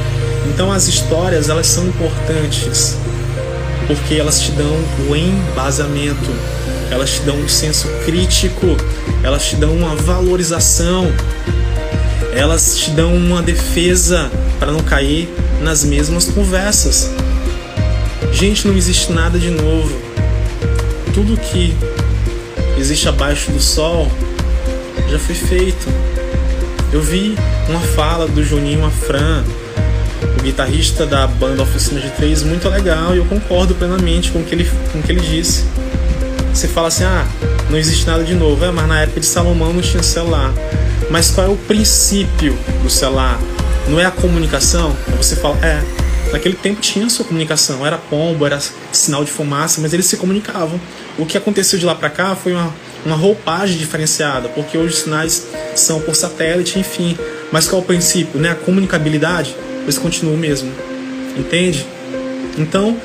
então 0.49 0.73
as 0.73 0.89
histórias 0.89 1.49
elas 1.49 1.67
são 1.67 1.87
importantes 1.87 2.97
porque 3.87 4.15
elas 4.15 4.41
te 4.41 4.53
dão 4.53 4.77
o 5.09 5.17
embasamento, 5.17 6.31
elas 6.93 7.11
te 7.11 7.23
dão 7.23 7.37
um 7.37 7.49
senso 7.49 7.89
crítico, 8.05 8.77
elas 9.21 9.49
te 9.49 9.57
dão 9.57 9.73
uma 9.73 9.97
valorização, 9.97 11.13
elas 12.33 12.77
te 12.79 12.91
dão 12.93 13.13
uma 13.13 13.43
defesa 13.43 14.31
para 14.61 14.71
não 14.71 14.79
cair 14.79 15.29
nas 15.61 15.83
mesmas 15.83 16.27
conversas. 16.27 17.11
Gente, 18.33 18.69
não 18.69 18.77
existe 18.77 19.13
nada 19.13 19.41
de 19.41 19.51
novo. 19.51 19.93
Tudo 21.13 21.37
que 21.37 21.75
existe 22.79 23.09
abaixo 23.09 23.51
do 23.51 23.61
sol 23.61 24.09
já 25.11 25.19
foi 25.19 25.35
feito. 25.35 25.89
Eu 26.93 27.03
vi 27.03 27.35
uma 27.69 27.81
fala 27.81 28.29
do 28.29 28.45
Juninho 28.45 28.85
Afran 28.85 29.43
guitarrista 30.41 31.07
da 31.07 31.27
banda 31.27 31.63
Oficina 31.63 32.01
de 32.01 32.11
Três, 32.11 32.43
muito 32.43 32.69
legal 32.69 33.15
e 33.15 33.19
eu 33.19 33.25
concordo 33.25 33.75
plenamente 33.75 34.31
com 34.31 34.41
o 34.41 34.45
que 34.45 34.55
ele, 34.55 34.71
com 34.93 34.99
o 34.99 35.03
que 35.03 35.13
ele 35.13 35.21
disse. 35.21 35.65
Você 36.53 36.67
fala 36.67 36.89
assim, 36.89 37.05
ah, 37.05 37.27
não 37.69 37.79
existe 37.79 38.07
nada 38.07 38.25
de 38.25 38.35
novo, 38.35 38.65
é, 38.65 38.71
mas 38.71 38.89
na 38.89 39.03
época 39.03 39.21
de 39.21 39.27
Salomão 39.27 39.73
não 39.73 39.81
tinha 39.81 40.03
celular. 40.03 40.53
Mas 41.09 41.31
qual 41.31 41.47
é 41.47 41.51
o 41.51 41.57
princípio 41.57 42.59
do 42.83 42.91
celular? 42.91 43.39
Não 43.89 44.01
é 44.01 44.05
a 44.05 44.11
comunicação? 44.11 44.97
Você 45.17 45.37
fala, 45.37 45.57
é, 45.65 45.83
naquele 46.33 46.57
tempo 46.57 46.81
tinha 46.81 47.09
sua 47.09 47.25
comunicação, 47.25 47.87
era 47.87 47.97
pombo, 47.97 48.45
era 48.45 48.59
sinal 48.93 49.25
de 49.25 49.31
fumaça, 49.31 49.81
mas 49.81 49.93
eles 49.93 50.07
se 50.07 50.17
comunicavam. 50.17 50.81
O 51.19 51.25
que 51.25 51.39
aconteceu 51.39 51.79
de 51.79 51.87
lá 51.87 51.95
para 51.95 52.11
cá 52.11 52.35
foi 52.35 52.53
uma, 52.53 52.75
uma 53.07 53.17
roupagem 53.17 53.77
diferenciada, 53.77 54.49
porque 54.49 54.77
hoje 54.77 54.95
os 54.95 55.01
sinais 55.01 55.47
são 55.75 56.01
por 56.01 56.15
satélite, 56.17 56.79
enfim. 56.79 57.17
Mas 57.53 57.69
qual 57.69 57.81
é 57.81 57.85
o 57.85 57.87
princípio? 57.87 58.41
Né? 58.41 58.51
A 58.51 58.55
comunicabilidade 58.55 59.55
eles 59.83 59.99
continuam 59.99 60.37
mesmo. 60.37 60.71
Entende? 61.37 61.87
Então, 62.59 62.97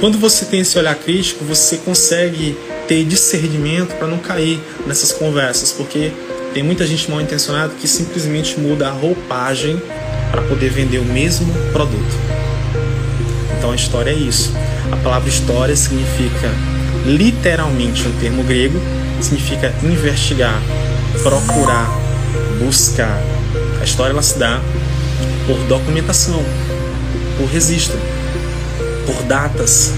quando 0.00 0.18
você 0.18 0.44
tem 0.44 0.60
esse 0.60 0.78
olhar 0.78 0.94
crítico, 0.94 1.44
você 1.44 1.78
consegue 1.78 2.56
ter 2.86 3.04
discernimento 3.04 3.94
para 3.96 4.06
não 4.06 4.18
cair 4.18 4.60
nessas 4.86 5.12
conversas, 5.12 5.72
porque 5.72 6.12
tem 6.52 6.62
muita 6.62 6.86
gente 6.86 7.10
mal 7.10 7.20
intencionada 7.20 7.74
que 7.80 7.88
simplesmente 7.88 8.58
muda 8.58 8.88
a 8.88 8.90
roupagem 8.90 9.80
para 10.30 10.42
poder 10.42 10.70
vender 10.70 10.98
o 10.98 11.04
mesmo 11.04 11.52
produto. 11.72 12.16
Então 13.58 13.72
a 13.72 13.74
história 13.74 14.10
é 14.10 14.14
isso. 14.14 14.52
A 14.92 14.96
palavra 14.96 15.28
história 15.28 15.74
significa 15.74 16.50
literalmente 17.04 18.06
um 18.06 18.12
termo 18.18 18.42
grego, 18.44 18.80
significa 19.20 19.74
investigar, 19.82 20.60
procurar, 21.22 21.90
buscar. 22.62 23.20
A 23.80 23.84
história 23.84 24.12
ela 24.12 24.22
se 24.22 24.38
dá 24.38 24.60
por 25.46 25.58
documentação, 25.66 26.42
por 27.38 27.46
registro, 27.46 27.98
por 29.04 29.22
datas. 29.24 29.92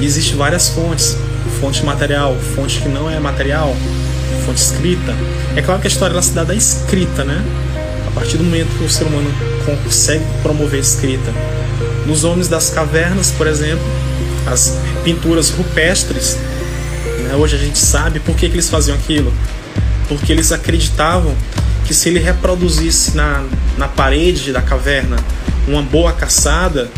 E 0.00 0.04
existem 0.04 0.36
várias 0.36 0.68
fontes, 0.68 1.16
fonte 1.60 1.84
material, 1.84 2.36
fonte 2.54 2.80
que 2.80 2.88
não 2.88 3.08
é 3.10 3.18
material, 3.18 3.74
fonte 4.44 4.60
escrita. 4.60 5.14
É 5.56 5.62
claro 5.62 5.80
que 5.80 5.86
a 5.86 5.90
história 5.90 6.12
ela 6.12 6.22
se 6.22 6.32
dá 6.32 6.44
da 6.44 6.54
escrita, 6.54 7.24
né? 7.24 7.42
A 8.06 8.10
partir 8.10 8.36
do 8.36 8.44
momento 8.44 8.68
que 8.76 8.84
o 8.84 8.90
ser 8.90 9.04
humano 9.04 9.30
consegue 9.64 10.24
promover 10.42 10.78
a 10.78 10.82
escrita. 10.82 11.32
Nos 12.06 12.24
homens 12.24 12.48
das 12.48 12.70
cavernas, 12.70 13.30
por 13.30 13.46
exemplo, 13.46 13.84
as 14.46 14.76
pinturas 15.04 15.50
rupestres, 15.50 16.36
né? 17.20 17.34
hoje 17.36 17.56
a 17.56 17.58
gente 17.58 17.78
sabe 17.78 18.20
por 18.20 18.34
que, 18.34 18.48
que 18.48 18.54
eles 18.54 18.68
faziam 18.68 18.96
aquilo. 18.96 19.32
Porque 20.08 20.32
eles 20.32 20.52
acreditavam 20.52 21.34
que 21.86 21.94
se 21.94 22.08
ele 22.08 22.18
reproduzisse 22.18 23.16
na, 23.16 23.44
na 23.76 23.88
parede 23.88 24.52
da 24.52 24.62
caverna 24.62 25.16
uma 25.66 25.82
boa 25.82 26.12
caçada, 26.12 26.90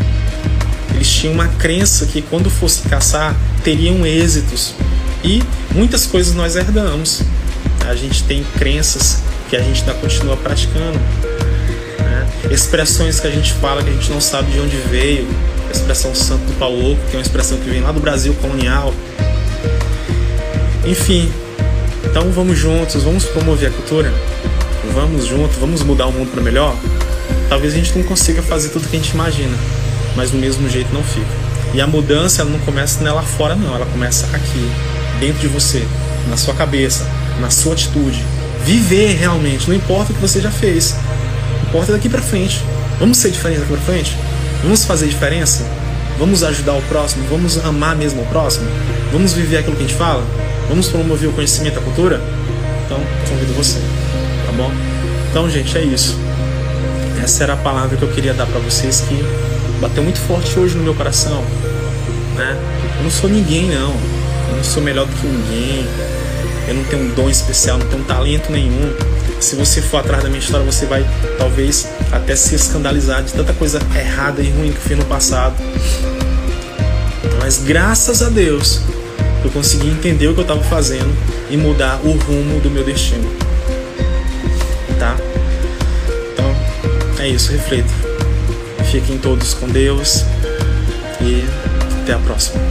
eles 0.93 1.09
tinham 1.09 1.33
uma 1.33 1.47
crença 1.47 2.05
que 2.05 2.21
quando 2.21 2.49
fosse 2.49 2.87
caçar 2.87 3.35
teriam 3.63 4.05
êxitos. 4.05 4.73
E 5.23 5.43
muitas 5.73 6.05
coisas 6.05 6.33
nós 6.33 6.55
herdamos. 6.55 7.21
A 7.87 7.95
gente 7.95 8.23
tem 8.23 8.43
crenças 8.57 9.19
que 9.49 9.55
a 9.55 9.61
gente 9.61 9.81
ainda 9.81 9.93
continua 9.95 10.37
praticando. 10.37 10.99
Né? 11.99 12.27
Expressões 12.49 13.19
que 13.19 13.27
a 13.27 13.31
gente 13.31 13.53
fala 13.53 13.83
que 13.83 13.89
a 13.89 13.93
gente 13.93 14.09
não 14.11 14.21
sabe 14.21 14.51
de 14.51 14.59
onde 14.59 14.77
veio. 14.89 15.27
A 15.67 15.71
expressão 15.71 16.15
santo 16.15 16.45
do 16.45 16.53
pau 16.57 16.71
louco, 16.71 17.01
que 17.09 17.15
é 17.15 17.19
uma 17.19 17.23
expressão 17.23 17.57
que 17.57 17.69
vem 17.69 17.81
lá 17.81 17.91
do 17.91 17.99
Brasil 17.99 18.33
colonial. 18.35 18.93
Enfim, 20.85 21.31
então 22.03 22.31
vamos 22.31 22.57
juntos, 22.57 23.03
vamos 23.03 23.25
promover 23.25 23.69
a 23.69 23.71
cultura. 23.71 24.13
Vamos 24.93 25.25
juntos, 25.25 25.57
vamos 25.57 25.83
mudar 25.83 26.07
o 26.07 26.11
mundo 26.11 26.31
para 26.31 26.41
melhor. 26.41 26.75
Talvez 27.49 27.73
a 27.73 27.77
gente 27.77 27.97
não 27.97 28.03
consiga 28.03 28.41
fazer 28.41 28.69
tudo 28.69 28.87
que 28.87 28.95
a 28.95 28.99
gente 28.99 29.11
imagina, 29.11 29.55
mas 30.15 30.31
do 30.31 30.37
mesmo 30.37 30.69
jeito 30.69 30.93
não 30.93 31.03
fica. 31.03 31.25
E 31.73 31.81
a 31.81 31.87
mudança 31.87 32.41
ela 32.41 32.51
não 32.51 32.59
começa 32.59 33.01
lá 33.11 33.21
fora 33.21 33.55
não, 33.55 33.75
ela 33.75 33.85
começa 33.85 34.25
aqui, 34.33 34.71
dentro 35.19 35.39
de 35.41 35.47
você, 35.47 35.85
na 36.29 36.37
sua 36.37 36.53
cabeça, 36.53 37.05
na 37.39 37.49
sua 37.49 37.73
atitude. 37.73 38.23
Viver 38.63 39.17
realmente, 39.17 39.67
não 39.67 39.75
importa 39.75 40.11
o 40.11 40.15
que 40.15 40.21
você 40.21 40.41
já 40.41 40.49
fez, 40.51 40.95
importa 41.67 41.91
daqui 41.91 42.09
para 42.09 42.21
frente. 42.21 42.63
Vamos 42.99 43.17
ser 43.17 43.29
diferentes 43.29 43.61
daqui 43.61 43.73
para 43.73 43.93
frente? 43.93 44.17
Vamos 44.63 44.85
fazer 44.85 45.07
diferença? 45.07 45.65
Vamos 46.17 46.43
ajudar 46.43 46.73
o 46.73 46.81
próximo? 46.83 47.25
Vamos 47.29 47.57
amar 47.63 47.95
mesmo 47.95 48.21
o 48.21 48.25
próximo? 48.27 48.65
Vamos 49.11 49.33
viver 49.33 49.57
aquilo 49.57 49.75
que 49.75 49.83
a 49.83 49.87
gente 49.87 49.97
fala? 49.97 50.25
Vamos 50.69 50.87
promover 50.87 51.29
o 51.29 51.33
conhecimento, 51.33 51.77
a 51.77 51.81
cultura? 51.81 52.21
Então, 52.85 52.99
convido 53.29 53.53
você, 53.53 53.79
bom? 54.55 54.71
Então, 55.29 55.49
gente, 55.49 55.77
é 55.77 55.83
isso. 55.83 56.17
Essa 57.23 57.43
era 57.43 57.53
a 57.53 57.57
palavra 57.57 57.97
que 57.97 58.03
eu 58.03 58.09
queria 58.09 58.33
dar 58.33 58.45
para 58.45 58.59
vocês 58.59 59.01
que 59.01 59.23
bateu 59.81 60.03
muito 60.03 60.19
forte 60.19 60.57
hoje 60.57 60.75
no 60.75 60.83
meu 60.83 60.93
coração, 60.93 61.43
né? 62.35 62.57
Eu 62.97 63.03
não 63.03 63.11
sou 63.11 63.29
ninguém 63.29 63.69
não. 63.69 63.93
Eu 64.49 64.57
não 64.57 64.63
sou 64.63 64.81
melhor 64.81 65.05
do 65.05 65.13
que 65.13 65.27
ninguém. 65.27 65.85
Eu 66.67 66.75
não 66.75 66.83
tenho 66.85 67.03
um 67.03 67.13
dom 67.13 67.29
especial, 67.29 67.77
não 67.77 67.85
tenho 67.87 68.01
um 68.01 68.05
talento 68.05 68.51
nenhum. 68.51 68.93
Se 69.39 69.55
você 69.55 69.81
for 69.81 69.97
atrás 69.97 70.23
da 70.23 70.29
minha 70.29 70.39
história, 70.39 70.65
você 70.65 70.85
vai 70.85 71.05
talvez 71.37 71.87
até 72.11 72.35
se 72.35 72.55
escandalizar 72.55 73.23
de 73.23 73.33
tanta 73.33 73.53
coisa 73.53 73.79
errada 73.95 74.41
e 74.41 74.49
ruim 74.49 74.71
que 74.71 74.79
fiz 74.79 74.97
no 74.97 75.05
passado. 75.05 75.55
Mas 77.39 77.59
graças 77.59 78.23
a 78.23 78.29
Deus, 78.29 78.81
eu 79.43 79.51
consegui 79.51 79.87
entender 79.87 80.27
o 80.27 80.33
que 80.33 80.39
eu 80.39 80.43
estava 80.43 80.63
fazendo 80.63 81.13
e 81.49 81.57
mudar 81.57 81.99
o 82.03 82.11
rumo 82.11 82.59
do 82.59 82.71
meu 82.71 82.83
destino. 82.83 83.44
Tá? 84.99 85.15
Então, 86.33 86.55
é 87.19 87.27
isso, 87.27 87.51
reflita. 87.51 87.89
Fiquem 88.91 89.17
todos 89.17 89.53
com 89.53 89.67
Deus 89.67 90.23
e 91.21 91.43
até 92.01 92.13
a 92.13 92.19
próxima. 92.19 92.61